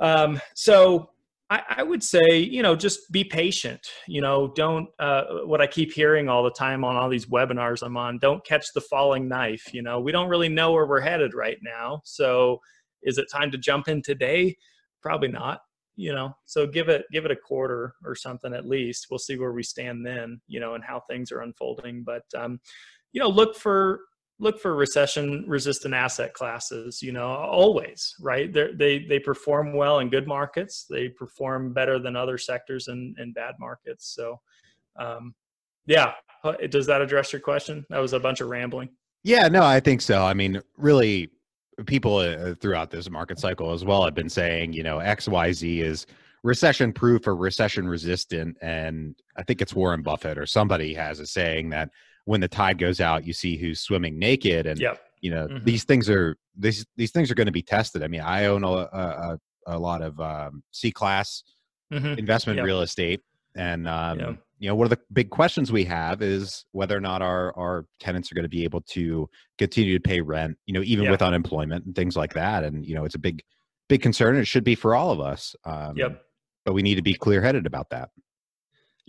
Um, 0.00 0.40
so 0.54 1.10
I, 1.50 1.62
I, 1.78 1.82
would 1.82 2.02
say, 2.02 2.38
you 2.38 2.62
know, 2.62 2.76
just 2.76 3.10
be 3.10 3.24
patient. 3.24 3.80
You 4.06 4.20
know, 4.20 4.52
don't 4.54 4.88
uh, 4.98 5.24
what 5.44 5.60
I 5.60 5.66
keep 5.66 5.92
hearing 5.92 6.28
all 6.28 6.44
the 6.44 6.50
time 6.50 6.84
on 6.84 6.96
all 6.96 7.08
these 7.08 7.26
webinars 7.26 7.82
I'm 7.82 7.96
on. 7.96 8.18
Don't 8.18 8.44
catch 8.44 8.66
the 8.74 8.82
falling 8.82 9.28
knife. 9.28 9.72
You 9.72 9.82
know, 9.82 9.98
we 10.00 10.12
don't 10.12 10.28
really 10.28 10.48
know 10.48 10.72
where 10.72 10.86
we're 10.86 11.00
headed 11.00 11.32
right 11.34 11.58
now. 11.62 12.02
So, 12.04 12.60
is 13.02 13.16
it 13.16 13.26
time 13.32 13.50
to 13.52 13.58
jump 13.58 13.88
in 13.88 14.02
today? 14.02 14.56
Probably 15.00 15.28
not. 15.28 15.60
You 15.96 16.12
know, 16.12 16.32
so 16.44 16.66
give 16.66 16.88
it 16.88 17.06
give 17.12 17.24
it 17.24 17.30
a 17.30 17.36
quarter 17.36 17.94
or 18.04 18.14
something 18.14 18.52
at 18.52 18.66
least. 18.66 19.06
We'll 19.10 19.18
see 19.18 19.36
where 19.36 19.52
we 19.52 19.62
stand 19.62 20.04
then. 20.04 20.40
You 20.46 20.60
know, 20.60 20.74
and 20.74 20.84
how 20.84 21.02
things 21.08 21.32
are 21.32 21.40
unfolding. 21.40 22.04
But 22.04 22.22
um, 22.36 22.60
you 23.12 23.20
know, 23.20 23.28
look 23.28 23.56
for 23.56 24.00
look 24.40 24.60
for 24.60 24.74
recession 24.74 25.44
resistant 25.48 25.94
asset 25.94 26.32
classes 26.32 27.02
you 27.02 27.12
know 27.12 27.26
always 27.26 28.14
right? 28.20 28.52
They're, 28.52 28.72
they 28.72 29.00
they 29.00 29.18
perform 29.18 29.72
well 29.72 29.98
in 30.00 30.10
good 30.10 30.26
markets. 30.26 30.86
They 30.88 31.08
perform 31.08 31.72
better 31.72 31.98
than 31.98 32.16
other 32.16 32.38
sectors 32.38 32.88
in 32.88 33.14
in 33.18 33.32
bad 33.32 33.54
markets. 33.58 34.14
So 34.14 34.40
um, 34.98 35.34
yeah. 35.86 36.12
Does 36.70 36.86
that 36.86 37.00
address 37.00 37.32
your 37.32 37.40
question? 37.40 37.84
That 37.90 37.98
was 37.98 38.12
a 38.12 38.20
bunch 38.20 38.40
of 38.40 38.48
rambling. 38.48 38.90
Yeah 39.24 39.48
no 39.48 39.64
i 39.64 39.80
think 39.80 40.00
so. 40.00 40.24
I 40.24 40.34
mean 40.34 40.60
really 40.76 41.30
people 41.86 42.16
uh, 42.16 42.54
throughout 42.54 42.90
this 42.90 43.08
market 43.10 43.38
cycle 43.38 43.72
as 43.72 43.84
well 43.84 44.04
have 44.04 44.14
been 44.14 44.28
saying 44.28 44.72
you 44.72 44.82
know 44.82 44.98
xyz 44.98 45.82
is 45.82 46.06
recession 46.42 46.92
proof 46.92 47.26
or 47.26 47.36
recession 47.36 47.88
resistant 47.88 48.56
and 48.62 49.14
i 49.36 49.42
think 49.42 49.60
it's 49.60 49.74
warren 49.74 50.02
buffett 50.02 50.38
or 50.38 50.46
somebody 50.46 50.92
has 50.94 51.20
a 51.20 51.26
saying 51.26 51.68
that 51.70 51.90
when 52.28 52.42
the 52.42 52.48
tide 52.48 52.76
goes 52.76 53.00
out, 53.00 53.26
you 53.26 53.32
see 53.32 53.56
who's 53.56 53.80
swimming 53.80 54.18
naked, 54.18 54.66
and 54.66 54.78
yep. 54.78 55.00
you 55.22 55.30
know 55.30 55.48
mm-hmm. 55.48 55.64
these 55.64 55.84
things 55.84 56.10
are 56.10 56.36
these 56.58 56.84
these 56.98 57.10
things 57.10 57.30
are 57.30 57.34
going 57.34 57.46
to 57.46 57.52
be 57.52 57.62
tested. 57.62 58.02
I 58.02 58.08
mean, 58.08 58.20
I 58.20 58.44
own 58.44 58.64
a 58.64 58.68
a, 58.68 59.38
a 59.66 59.78
lot 59.78 60.02
of 60.02 60.20
um, 60.20 60.62
C 60.70 60.92
class 60.92 61.42
mm-hmm. 61.90 62.18
investment 62.18 62.58
yep. 62.58 62.66
real 62.66 62.82
estate, 62.82 63.22
and 63.56 63.88
um, 63.88 64.20
yep. 64.20 64.38
you 64.58 64.68
know 64.68 64.74
one 64.74 64.84
of 64.84 64.90
the 64.90 65.00
big 65.10 65.30
questions 65.30 65.72
we 65.72 65.84
have 65.84 66.20
is 66.20 66.66
whether 66.72 66.94
or 66.94 67.00
not 67.00 67.22
our 67.22 67.56
our 67.56 67.86
tenants 67.98 68.30
are 68.30 68.34
going 68.34 68.44
to 68.44 68.50
be 68.50 68.64
able 68.64 68.82
to 68.82 69.26
continue 69.56 69.98
to 69.98 70.02
pay 70.02 70.20
rent. 70.20 70.58
You 70.66 70.74
know, 70.74 70.82
even 70.82 71.10
with 71.10 71.22
unemployment 71.22 71.86
and 71.86 71.96
things 71.96 72.14
like 72.14 72.34
that, 72.34 72.62
and 72.62 72.84
you 72.84 72.94
know 72.94 73.06
it's 73.06 73.14
a 73.14 73.18
big 73.18 73.42
big 73.88 74.02
concern. 74.02 74.36
It 74.36 74.44
should 74.44 74.64
be 74.64 74.74
for 74.74 74.94
all 74.94 75.12
of 75.12 75.20
us. 75.20 75.56
Um, 75.64 75.96
yep. 75.96 76.22
But 76.66 76.74
we 76.74 76.82
need 76.82 76.96
to 76.96 77.02
be 77.02 77.14
clear 77.14 77.40
headed 77.40 77.64
about 77.64 77.88
that. 77.88 78.10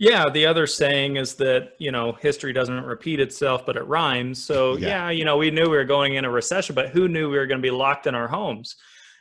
Yeah, 0.00 0.30
the 0.30 0.46
other 0.46 0.66
saying 0.66 1.16
is 1.16 1.34
that, 1.34 1.74
you 1.78 1.92
know, 1.92 2.12
history 2.12 2.54
doesn't 2.54 2.84
repeat 2.84 3.20
itself, 3.20 3.66
but 3.66 3.76
it 3.76 3.82
rhymes. 3.82 4.42
So, 4.42 4.78
yeah, 4.78 4.88
yeah 4.88 5.10
you 5.10 5.26
know, 5.26 5.36
we 5.36 5.50
knew 5.50 5.64
we 5.64 5.76
were 5.76 5.84
going 5.84 6.14
in 6.14 6.24
a 6.24 6.30
recession, 6.30 6.74
but 6.74 6.88
who 6.88 7.06
knew 7.06 7.30
we 7.30 7.36
were 7.36 7.46
going 7.46 7.60
to 7.60 7.62
be 7.62 7.70
locked 7.70 8.06
in 8.06 8.14
our 8.14 8.26
homes? 8.26 8.76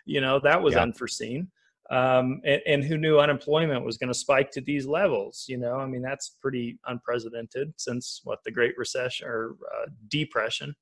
You 0.06 0.22
know, 0.22 0.39
that 0.39 0.62
was 0.62 0.76
yeah. 0.76 0.84
unforeseen. 0.84 1.52
Um, 1.92 2.39
and, 2.46 2.62
and, 2.65 2.84
who 2.84 2.98
knew 2.98 3.20
unemployment 3.20 3.84
was 3.84 3.98
going 3.98 4.08
to 4.08 4.18
spike 4.18 4.52
to 4.52 4.62
these 4.62 4.86
levels? 4.86 5.46
You 5.50 5.58
know, 5.58 5.76
I 5.76 5.86
mean, 5.86 6.02
that's 6.02 6.38
pretty 6.42 6.80
unprecedented 6.88 7.74
since 7.76 8.22
what 8.24 8.39
the 8.46 8.52
Great 8.52 8.78
Recession 8.78 9.28
or 9.28 9.58
uh, 9.76 9.88
Depression. 10.08 10.74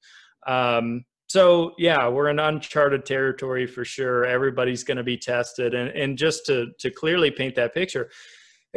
Um, 0.45 1.05
so 1.25 1.73
yeah, 1.79 2.07
we're 2.07 2.29
in 2.29 2.39
uncharted 2.39 3.03
territory 3.03 3.65
for 3.65 3.83
sure. 3.83 4.25
Everybody's 4.25 4.83
going 4.83 4.97
to 4.97 5.03
be 5.03 5.17
tested, 5.17 5.73
and 5.73 5.89
and 5.89 6.17
just 6.17 6.45
to 6.47 6.67
to 6.79 6.91
clearly 6.91 7.31
paint 7.31 7.55
that 7.55 7.73
picture, 7.73 8.09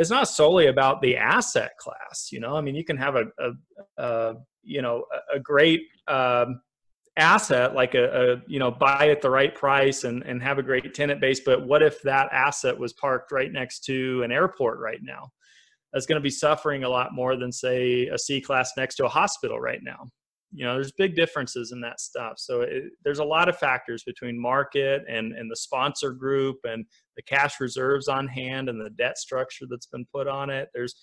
it's 0.01 0.11
not 0.11 0.29
solely 0.29 0.69
about 0.69 1.03
the 1.03 1.15
asset 1.17 1.77
class. 1.77 2.31
You 2.33 2.41
know, 2.41 2.57
I 2.57 2.63
mean, 2.63 2.75
you 2.75 2.85
can 2.85 2.97
have 2.97 3.17
a, 3.17 3.25
a, 3.39 4.03
a 4.03 4.35
you 4.63 4.81
know 4.81 5.05
a, 5.33 5.39
great 5.39 5.83
um, 6.09 6.63
asset 7.19 7.75
like 7.75 7.95
a, 7.95 8.33
a, 8.33 8.43
you 8.47 8.59
know 8.59 8.71
buy 8.71 9.11
at 9.11 9.21
the 9.21 9.29
right 9.29 9.55
price 9.55 10.05
and 10.05 10.23
and 10.23 10.43
have 10.43 10.59
a 10.59 10.63
great 10.63 10.95
tenant 10.95 11.21
base, 11.21 11.41
but 11.41 11.67
what 11.67 11.83
if 11.83 12.01
that 12.03 12.33
asset 12.33 12.79
was 12.79 12.95
parked 12.95 13.31
right 13.31 13.53
next 13.53 13.85
to 13.85 14.23
an 14.23 14.33
airport 14.33 14.79
right 14.79 15.03
now? 15.03 15.29
That's 15.93 16.07
going 16.07 16.21
to 16.21 16.23
be 16.23 16.31
suffering 16.31 16.85
a 16.85 16.89
lot 16.89 17.13
more 17.13 17.37
than 17.37 17.53
say 17.53 18.07
a 18.07 18.19
C 18.19 18.41
class 18.41 18.73
next 18.79 18.95
to 18.97 19.05
a 19.05 19.09
hospital 19.09 19.61
right 19.61 19.81
now 19.83 20.09
you 20.53 20.65
know 20.65 20.75
there's 20.75 20.93
big 20.93 21.15
differences 21.15 21.73
in 21.73 21.81
that 21.81 22.01
stuff. 22.01 22.35
So 22.39 22.63
it, 22.63 22.85
there's 23.05 23.19
a 23.19 23.25
lot 23.25 23.49
of 23.49 23.59
factors 23.59 24.03
between 24.05 24.41
market 24.41 25.03
and 25.09 25.33
and 25.33 25.51
the 25.51 25.57
sponsor 25.57 26.13
group 26.13 26.59
and 26.65 26.85
the 27.17 27.23
cash 27.23 27.61
reserves 27.61 28.09
on 28.09 28.27
hand 28.27 28.69
and 28.69 28.81
the 28.81 28.91
debt 28.91 29.19
structure 29.19 29.67
that's 29.69 29.87
been 29.87 30.07
put 30.13 30.27
on 30.27 30.51
it. 30.51 30.69
There's 30.75 30.95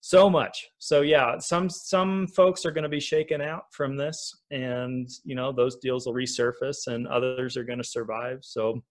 so 0.00 0.30
much. 0.30 0.68
So 0.78 1.02
yeah 1.02 1.38
some 1.38 1.68
some 1.68 2.26
folks 2.28 2.64
are 2.64 2.70
going 2.70 2.84
to 2.84 2.88
be 2.88 3.00
shaken 3.00 3.40
out 3.40 3.64
from 3.72 3.96
this 3.96 4.34
and 4.50 5.08
you 5.24 5.34
know 5.34 5.52
those 5.52 5.76
deals 5.76 6.06
will 6.06 6.14
resurface 6.14 6.86
and 6.86 7.06
others 7.08 7.56
are 7.56 7.64
going 7.64 7.78
to 7.78 7.84
survive. 7.84 8.38
So 8.42 8.82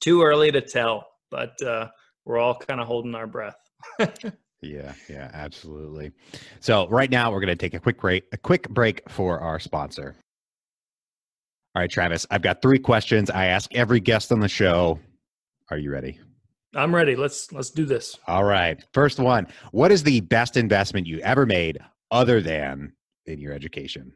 too 0.00 0.22
early 0.22 0.52
to 0.52 0.60
tell 0.60 1.06
but 1.30 1.60
uh, 1.62 1.88
we're 2.24 2.38
all 2.38 2.54
kind 2.54 2.80
of 2.80 2.86
holding 2.86 3.14
our 3.14 3.26
breath 3.26 3.56
Yeah, 4.62 4.94
yeah, 5.08 5.30
absolutely. 5.32 6.12
So 6.60 6.88
right 6.88 7.10
now 7.10 7.30
we're 7.30 7.40
going 7.40 7.48
to 7.48 7.56
take 7.56 7.74
a 7.74 7.80
quick 7.80 8.00
break, 8.00 8.24
a 8.32 8.36
quick 8.36 8.68
break 8.68 9.08
for 9.08 9.38
our 9.40 9.60
sponsor. 9.60 10.16
All 11.74 11.82
right, 11.82 11.90
Travis, 11.90 12.26
I've 12.30 12.42
got 12.42 12.62
three 12.62 12.78
questions 12.78 13.28
I 13.28 13.46
ask 13.46 13.72
every 13.74 14.00
guest 14.00 14.32
on 14.32 14.40
the 14.40 14.48
show. 14.48 14.98
Are 15.70 15.76
you 15.76 15.90
ready? 15.90 16.18
I'm 16.74 16.94
ready. 16.94 17.16
Let's 17.16 17.52
let's 17.52 17.70
do 17.70 17.84
this. 17.84 18.18
All 18.26 18.44
right. 18.44 18.82
First 18.92 19.18
one, 19.18 19.46
what 19.72 19.92
is 19.92 20.02
the 20.02 20.20
best 20.20 20.56
investment 20.56 21.06
you 21.06 21.20
ever 21.20 21.46
made 21.46 21.78
other 22.10 22.40
than 22.40 22.92
in 23.26 23.40
your 23.40 23.52
education? 23.52 24.12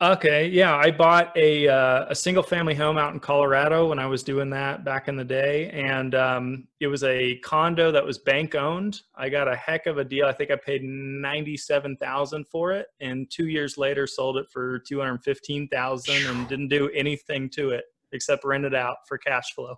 Okay, 0.00 0.46
yeah, 0.46 0.76
I 0.76 0.92
bought 0.92 1.36
a 1.36 1.66
uh, 1.66 2.06
a 2.08 2.14
single 2.14 2.44
family 2.44 2.74
home 2.74 2.98
out 2.98 3.14
in 3.14 3.18
Colorado 3.18 3.88
when 3.88 3.98
I 3.98 4.06
was 4.06 4.22
doing 4.22 4.48
that 4.50 4.84
back 4.84 5.08
in 5.08 5.16
the 5.16 5.24
day, 5.24 5.70
and 5.70 6.14
um, 6.14 6.68
it 6.78 6.86
was 6.86 7.02
a 7.02 7.36
condo 7.38 7.90
that 7.90 8.04
was 8.04 8.18
bank 8.18 8.54
owned. 8.54 9.00
I 9.16 9.28
got 9.28 9.48
a 9.48 9.56
heck 9.56 9.86
of 9.86 9.98
a 9.98 10.04
deal. 10.04 10.26
I 10.26 10.32
think 10.32 10.52
I 10.52 10.56
paid 10.56 10.84
ninety 10.84 11.56
seven 11.56 11.96
thousand 11.96 12.46
for 12.46 12.70
it, 12.70 12.86
and 13.00 13.28
two 13.28 13.48
years 13.48 13.76
later 13.76 14.06
sold 14.06 14.36
it 14.36 14.46
for 14.52 14.78
two 14.78 15.00
hundred 15.00 15.24
fifteen 15.24 15.66
thousand, 15.66 16.26
and 16.28 16.48
didn't 16.48 16.68
do 16.68 16.88
anything 16.90 17.50
to 17.50 17.70
it 17.70 17.84
except 18.12 18.44
rent 18.44 18.64
it 18.64 18.76
out 18.76 18.98
for 19.08 19.18
cash 19.18 19.52
flow. 19.52 19.74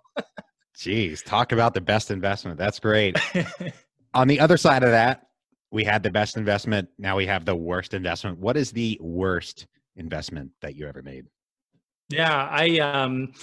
Jeez, 0.77 1.23
talk 1.25 1.51
about 1.51 1.73
the 1.73 1.81
best 1.81 2.11
investment. 2.11 2.59
That's 2.59 2.79
great. 2.79 3.17
On 4.13 4.27
the 4.27 4.39
other 4.39 4.57
side 4.57 4.83
of 4.83 4.91
that, 4.91 5.29
we 5.71 5.83
had 5.83 6.03
the 6.03 6.11
best 6.11 6.37
investment. 6.37 6.89
Now 6.99 7.17
we 7.17 7.25
have 7.25 7.43
the 7.43 7.55
worst 7.55 7.95
investment. 7.95 8.37
What 8.37 8.55
is 8.55 8.71
the 8.71 8.99
worst? 9.01 9.65
Investment 9.95 10.51
that 10.61 10.75
you 10.75 10.87
ever 10.87 11.01
made? 11.01 11.25
Yeah, 12.09 12.47
I 12.49 12.79
um 12.79 13.33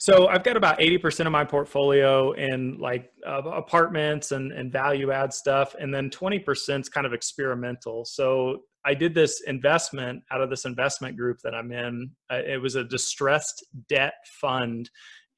so 0.00 0.28
I've 0.28 0.44
got 0.44 0.56
about 0.56 0.78
80% 0.78 1.26
of 1.26 1.32
my 1.32 1.44
portfolio 1.44 2.30
in 2.32 2.78
like 2.78 3.10
uh, 3.26 3.42
apartments 3.42 4.30
and, 4.30 4.52
and 4.52 4.72
value 4.72 5.10
add 5.10 5.32
stuff. 5.34 5.74
And 5.78 5.92
then 5.92 6.08
20% 6.08 6.80
is 6.80 6.88
kind 6.88 7.04
of 7.04 7.12
experimental. 7.12 8.04
So 8.04 8.60
I 8.84 8.94
did 8.94 9.12
this 9.12 9.42
investment 9.48 10.22
out 10.30 10.40
of 10.40 10.50
this 10.50 10.66
investment 10.66 11.16
group 11.16 11.38
that 11.42 11.52
I'm 11.52 11.72
in. 11.72 12.12
Uh, 12.30 12.42
it 12.46 12.62
was 12.62 12.76
a 12.76 12.84
distressed 12.84 13.66
debt 13.88 14.14
fund. 14.40 14.88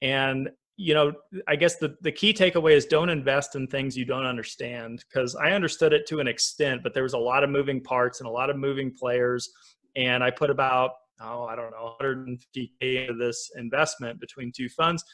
And, 0.02 0.50
you 0.76 0.92
know, 0.92 1.12
I 1.48 1.56
guess 1.56 1.76
the, 1.76 1.96
the 2.02 2.12
key 2.12 2.34
takeaway 2.34 2.72
is 2.72 2.84
don't 2.84 3.08
invest 3.08 3.56
in 3.56 3.66
things 3.66 3.96
you 3.96 4.04
don't 4.04 4.26
understand 4.26 5.02
because 5.08 5.34
I 5.36 5.52
understood 5.52 5.94
it 5.94 6.06
to 6.08 6.20
an 6.20 6.28
extent, 6.28 6.82
but 6.82 6.92
there 6.92 7.02
was 7.02 7.14
a 7.14 7.18
lot 7.18 7.44
of 7.44 7.48
moving 7.48 7.82
parts 7.82 8.20
and 8.20 8.28
a 8.28 8.32
lot 8.32 8.50
of 8.50 8.58
moving 8.58 8.92
players 8.92 9.50
and 9.96 10.22
I 10.22 10.30
put 10.30 10.50
about 10.50 10.92
oh 11.20 11.44
I 11.44 11.56
don't 11.56 11.70
know 11.70 11.94
150k 12.00 12.70
into 12.80 13.14
this 13.14 13.50
investment 13.56 14.20
between 14.20 14.52
two 14.52 14.68
funds. 14.68 15.04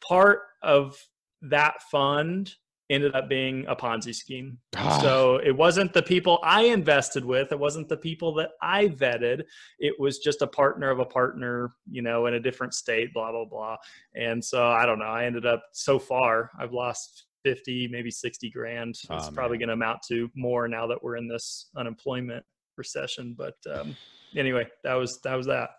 Part 0.00 0.40
of 0.62 0.96
that 1.42 1.82
fund 1.90 2.54
ended 2.88 3.14
up 3.14 3.28
being 3.28 3.64
a 3.66 3.74
Ponzi 3.74 4.14
scheme. 4.14 4.58
Ah. 4.76 4.98
So 5.00 5.40
it 5.44 5.56
wasn't 5.56 5.92
the 5.92 6.02
people 6.02 6.38
I 6.42 6.62
invested 6.62 7.24
with, 7.24 7.50
it 7.52 7.58
wasn't 7.58 7.88
the 7.88 7.96
people 7.96 8.32
that 8.34 8.50
I 8.62 8.88
vetted. 8.88 9.42
It 9.78 9.98
was 9.98 10.18
just 10.18 10.42
a 10.42 10.46
partner 10.46 10.90
of 10.90 11.00
a 11.00 11.04
partner, 11.04 11.74
you 11.90 12.02
know, 12.02 12.26
in 12.26 12.34
a 12.34 12.40
different 12.40 12.74
state, 12.74 13.12
blah, 13.12 13.32
blah, 13.32 13.44
blah. 13.44 13.76
And 14.14 14.44
so 14.44 14.68
I 14.68 14.86
don't 14.86 14.98
know. 14.98 15.06
I 15.06 15.24
ended 15.24 15.46
up 15.46 15.64
so 15.72 15.98
far, 15.98 16.50
I've 16.58 16.72
lost 16.72 17.26
50, 17.44 17.88
maybe 17.88 18.10
60 18.10 18.50
grand. 18.50 18.90
It's 18.90 19.06
oh, 19.10 19.30
probably 19.32 19.58
going 19.58 19.68
to 19.68 19.74
amount 19.74 20.02
to 20.08 20.30
more 20.34 20.68
now 20.68 20.86
that 20.86 21.02
we're 21.02 21.16
in 21.16 21.28
this 21.28 21.70
unemployment 21.76 22.44
recession. 22.76 23.34
But 23.36 23.54
um, 23.72 23.96
anyway, 24.34 24.66
that 24.84 24.94
was 24.94 25.20
that 25.22 25.34
was 25.34 25.46
that. 25.46 25.70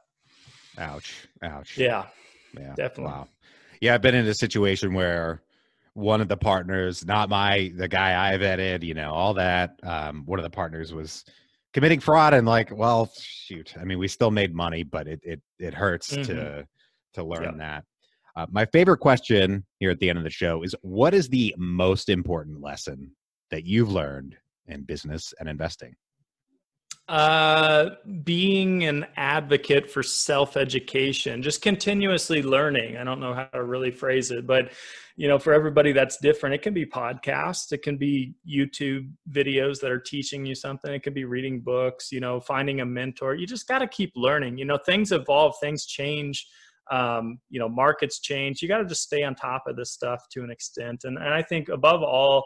Ouch! 0.78 1.28
Ouch! 1.42 1.78
Yeah, 1.78 2.06
yeah, 2.58 2.74
definitely. 2.76 3.14
Wow. 3.14 3.28
Yeah, 3.82 3.94
I've 3.94 4.02
been 4.02 4.16
in 4.16 4.26
a 4.28 4.34
situation 4.34 4.94
where 4.94 5.42
one 5.94 6.22
of 6.22 6.28
the 6.28 6.38
partners, 6.38 7.06
not 7.06 7.30
my 7.30 7.72
the 7.76 7.88
guy 7.88 8.32
I 8.32 8.38
vetted, 8.38 8.84
you 8.84 8.94
know, 8.94 9.12
all 9.12 9.34
that. 9.36 9.80
Um, 9.84 10.24
one 10.26 10.40
of 10.40 10.44
the 10.44 10.50
partners 10.50 10.94
was 10.94 11.26
committing 11.74 12.00
fraud, 12.00 12.34
and 12.34 12.48
like, 12.48 12.72
well, 12.72 13.12
shoot. 13.20 13.74
I 13.80 13.84
mean, 13.84 14.00
we 14.00 14.08
still 14.08 14.32
made 14.32 14.54
money, 14.54 14.84
but 14.84 15.08
it 15.08 15.20
it 15.24 15.42
it 15.60 15.74
hurts 15.74 16.14
mm-hmm. 16.14 16.24
to 16.24 16.68
to 17.14 17.24
learn 17.24 17.44
yeah. 17.44 17.58
that. 17.58 17.84
Uh, 18.36 18.46
my 18.52 18.66
favorite 18.66 19.00
question 19.00 19.66
here 19.80 19.90
at 19.90 20.00
the 20.00 20.10
end 20.10 20.20
of 20.20 20.24
the 20.24 20.30
show 20.30 20.62
is: 20.62 20.76
What 20.82 21.16
is 21.16 21.30
the 21.30 21.56
most 21.58 22.10
important 22.10 22.62
lesson 22.62 23.12
that 23.50 23.66
you've 23.66 23.92
learned 23.92 24.36
in 24.68 24.84
business 24.84 25.34
and 25.40 25.50
investing? 25.50 25.96
Uh, 27.08 27.92
being 28.26 28.84
an 28.84 29.06
advocate 29.16 29.90
for 29.90 30.04
self 30.04 30.58
education, 30.58 31.42
just 31.42 31.62
continuously 31.62 32.44
learning. 32.44 32.98
I 32.98 33.06
don't 33.06 33.22
know 33.22 33.34
how 33.34 33.46
to 33.46 33.64
really 33.64 33.92
phrase 33.92 34.30
it, 34.32 34.46
but 34.46 34.72
you 35.18 35.28
know, 35.28 35.40
for 35.40 35.52
everybody 35.52 35.94
that's 35.94 36.18
different. 36.18 36.54
It 36.54 36.62
can 36.62 36.76
be 36.76 36.86
podcasts, 36.86 37.72
it 37.72 37.82
can 37.82 37.98
be 37.98 38.36
YouTube 38.48 39.10
videos 39.32 39.80
that 39.80 39.90
are 39.90 40.00
teaching 40.00 40.46
you 40.46 40.54
something, 40.54 40.94
it 40.94 41.02
can 41.02 41.14
be 41.14 41.26
reading 41.26 41.60
books, 41.60 42.12
you 42.12 42.20
know, 42.20 42.40
finding 42.40 42.82
a 42.82 42.86
mentor. 42.86 43.34
You 43.34 43.48
just 43.48 43.68
got 43.68 43.80
to 43.80 43.88
keep 43.88 44.12
learning. 44.16 44.58
You 44.58 44.66
know, 44.66 44.78
things 44.78 45.12
evolve, 45.12 45.56
things 45.60 45.86
change. 45.86 46.48
Um, 46.92 47.40
you 47.50 47.60
know, 47.60 47.68
markets 47.68 48.20
change. 48.20 48.62
You 48.62 48.68
got 48.68 48.78
to 48.78 48.86
just 48.86 49.02
stay 49.04 49.24
on 49.24 49.34
top 49.34 49.64
of 49.68 49.76
this 49.76 49.92
stuff 49.92 50.28
to 50.32 50.44
an 50.44 50.52
extent. 50.52 51.04
And, 51.04 51.18
and 51.18 51.34
I 51.34 51.42
think 51.42 51.70
above 51.70 52.04
all, 52.04 52.46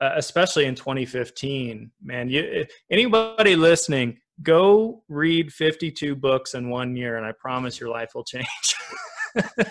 uh, 0.00 0.12
especially 0.16 0.66
in 0.66 0.74
2015 0.74 1.90
man 2.02 2.28
you 2.28 2.64
anybody 2.90 3.56
listening 3.56 4.18
go 4.42 5.02
read 5.08 5.52
52 5.52 6.14
books 6.14 6.54
in 6.54 6.70
one 6.70 6.96
year 6.96 7.16
and 7.16 7.26
i 7.26 7.32
promise 7.32 7.80
your 7.80 7.90
life 7.90 8.10
will 8.14 8.24
change. 8.24 8.46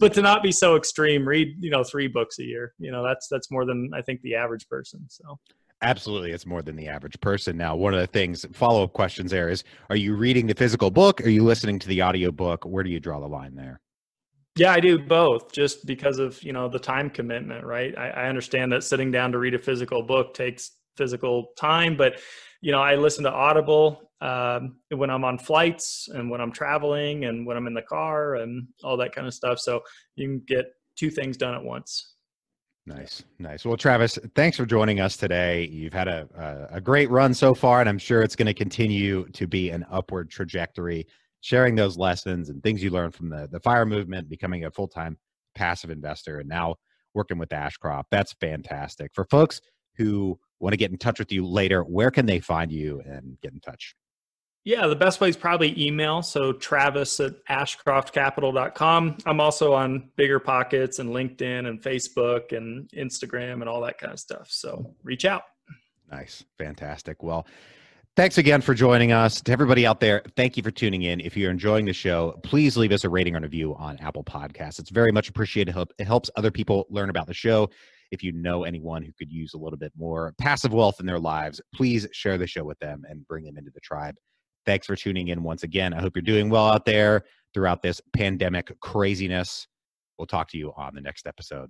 But 0.00 0.12
to 0.14 0.22
not 0.22 0.42
be 0.42 0.52
so 0.52 0.76
extreme 0.76 1.26
read 1.26 1.56
you 1.60 1.70
know 1.70 1.84
three 1.84 2.08
books 2.08 2.38
a 2.38 2.44
year 2.44 2.74
you 2.78 2.90
know 2.90 3.04
that's 3.04 3.28
that's 3.30 3.50
more 3.50 3.64
than 3.64 3.90
i 3.94 4.02
think 4.02 4.20
the 4.22 4.34
average 4.34 4.68
person 4.68 5.04
so. 5.08 5.38
Absolutely 5.82 6.32
it's 6.32 6.46
more 6.46 6.62
than 6.62 6.76
the 6.76 6.88
average 6.88 7.20
person. 7.20 7.56
Now 7.56 7.76
one 7.76 7.92
of 7.92 8.00
the 8.00 8.06
things 8.06 8.46
follow-up 8.52 8.94
questions 8.94 9.30
there 9.30 9.48
is 9.50 9.64
are 9.90 9.96
you 9.96 10.14
reading 10.16 10.46
the 10.46 10.54
physical 10.54 10.90
book? 10.90 11.20
Are 11.20 11.28
you 11.28 11.44
listening 11.44 11.78
to 11.80 11.88
the 11.88 12.00
audio 12.00 12.30
book? 12.30 12.64
Where 12.64 12.82
do 12.82 12.90
you 12.90 13.00
draw 13.00 13.20
the 13.20 13.28
line 13.28 13.54
there 13.54 13.80
yeah, 14.56 14.72
I 14.72 14.80
do 14.80 14.98
both 14.98 15.52
just 15.52 15.84
because 15.84 16.18
of, 16.18 16.40
you 16.42 16.52
know, 16.52 16.68
the 16.68 16.78
time 16.78 17.10
commitment, 17.10 17.64
right? 17.64 17.96
I, 17.98 18.10
I, 18.10 18.28
understand 18.28 18.70
that 18.72 18.84
sitting 18.84 19.10
down 19.10 19.32
to 19.32 19.38
read 19.38 19.54
a 19.54 19.58
physical 19.58 20.02
book 20.02 20.32
takes 20.32 20.72
physical 20.96 21.48
time, 21.58 21.96
but, 21.96 22.20
you 22.60 22.70
know, 22.70 22.80
I 22.80 22.94
listen 22.94 23.24
to 23.24 23.32
Audible 23.32 24.10
um, 24.20 24.76
when 24.90 25.10
I'm 25.10 25.24
on 25.24 25.38
flights 25.38 26.08
and 26.12 26.30
when 26.30 26.40
I'm 26.40 26.52
traveling 26.52 27.24
and 27.24 27.44
when 27.44 27.56
I'm 27.56 27.66
in 27.66 27.74
the 27.74 27.82
car 27.82 28.36
and 28.36 28.68
all 28.84 28.96
that 28.98 29.12
kind 29.12 29.26
of 29.26 29.34
stuff. 29.34 29.58
So 29.58 29.82
you 30.14 30.28
can 30.28 30.42
get 30.46 30.66
two 30.96 31.10
things 31.10 31.36
done 31.36 31.54
at 31.54 31.62
once. 31.62 32.14
Nice, 32.86 33.24
nice. 33.38 33.64
Well, 33.64 33.78
Travis, 33.78 34.18
thanks 34.34 34.56
for 34.56 34.66
joining 34.66 35.00
us 35.00 35.16
today. 35.16 35.64
You've 35.64 35.94
had 35.94 36.06
a, 36.06 36.28
a, 36.70 36.76
a 36.76 36.80
great 36.80 37.10
run 37.10 37.32
so 37.32 37.54
far, 37.54 37.80
and 37.80 37.88
I'm 37.88 37.98
sure 37.98 38.22
it's 38.22 38.36
going 38.36 38.46
to 38.46 38.54
continue 38.54 39.26
to 39.30 39.46
be 39.46 39.70
an 39.70 39.86
upward 39.90 40.30
trajectory 40.30 41.06
sharing 41.44 41.74
those 41.74 41.98
lessons 41.98 42.48
and 42.48 42.62
things 42.62 42.82
you 42.82 42.88
learned 42.88 43.14
from 43.14 43.28
the, 43.28 43.46
the 43.52 43.60
fire 43.60 43.84
movement, 43.84 44.30
becoming 44.30 44.64
a 44.64 44.70
full 44.70 44.88
time 44.88 45.18
passive 45.54 45.90
investor, 45.90 46.40
and 46.40 46.48
now 46.48 46.74
working 47.12 47.36
with 47.36 47.52
Ashcroft. 47.52 48.08
That's 48.10 48.32
fantastic. 48.40 49.10
For 49.12 49.26
folks 49.26 49.60
who 49.98 50.38
want 50.58 50.72
to 50.72 50.78
get 50.78 50.90
in 50.90 50.96
touch 50.96 51.18
with 51.18 51.30
you 51.30 51.46
later, 51.46 51.82
where 51.82 52.10
can 52.10 52.24
they 52.24 52.40
find 52.40 52.72
you 52.72 53.02
and 53.04 53.36
get 53.42 53.52
in 53.52 53.60
touch? 53.60 53.94
Yeah, 54.64 54.86
the 54.86 54.96
best 54.96 55.20
way 55.20 55.28
is 55.28 55.36
probably 55.36 55.78
email. 55.78 56.22
So 56.22 56.54
Travis 56.54 57.20
at 57.20 57.34
ashcroftcapital.com. 57.50 59.18
I'm 59.26 59.40
also 59.40 59.74
on 59.74 60.08
Bigger 60.16 60.40
Pockets 60.40 60.98
and 60.98 61.10
LinkedIn 61.10 61.68
and 61.68 61.82
Facebook 61.82 62.56
and 62.56 62.88
Instagram 62.96 63.60
and 63.60 63.68
all 63.68 63.82
that 63.82 63.98
kind 63.98 64.14
of 64.14 64.18
stuff. 64.18 64.46
So 64.48 64.94
reach 65.02 65.26
out. 65.26 65.42
Nice. 66.10 66.42
Fantastic. 66.56 67.22
Well, 67.22 67.46
Thanks 68.16 68.38
again 68.38 68.60
for 68.60 68.74
joining 68.74 69.10
us. 69.10 69.40
To 69.40 69.50
everybody 69.50 69.84
out 69.84 69.98
there, 69.98 70.22
thank 70.36 70.56
you 70.56 70.62
for 70.62 70.70
tuning 70.70 71.02
in. 71.02 71.18
If 71.18 71.36
you're 71.36 71.50
enjoying 71.50 71.84
the 71.84 71.92
show, 71.92 72.38
please 72.44 72.76
leave 72.76 72.92
us 72.92 73.02
a 73.02 73.08
rating 73.08 73.34
or 73.34 73.38
a 73.38 73.42
review 73.42 73.74
on 73.74 73.98
Apple 73.98 74.22
Podcasts. 74.22 74.78
It's 74.78 74.90
very 74.90 75.10
much 75.10 75.28
appreciated. 75.28 75.74
It 75.98 76.04
helps 76.04 76.30
other 76.36 76.52
people 76.52 76.86
learn 76.90 77.10
about 77.10 77.26
the 77.26 77.34
show. 77.34 77.70
If 78.12 78.22
you 78.22 78.30
know 78.30 78.62
anyone 78.62 79.02
who 79.02 79.10
could 79.18 79.32
use 79.32 79.54
a 79.54 79.58
little 79.58 79.76
bit 79.76 79.90
more 79.98 80.32
passive 80.38 80.72
wealth 80.72 81.00
in 81.00 81.06
their 81.06 81.18
lives, 81.18 81.60
please 81.74 82.06
share 82.12 82.38
the 82.38 82.46
show 82.46 82.62
with 82.62 82.78
them 82.78 83.02
and 83.08 83.26
bring 83.26 83.44
them 83.44 83.58
into 83.58 83.72
the 83.74 83.80
tribe. 83.80 84.14
Thanks 84.64 84.86
for 84.86 84.94
tuning 84.94 85.28
in 85.28 85.42
once 85.42 85.64
again. 85.64 85.92
I 85.92 86.00
hope 86.00 86.14
you're 86.14 86.22
doing 86.22 86.48
well 86.48 86.68
out 86.68 86.84
there 86.84 87.24
throughout 87.52 87.82
this 87.82 88.00
pandemic 88.12 88.78
craziness. 88.78 89.66
We'll 90.18 90.26
talk 90.28 90.48
to 90.50 90.58
you 90.58 90.72
on 90.76 90.94
the 90.94 91.00
next 91.00 91.26
episode. 91.26 91.68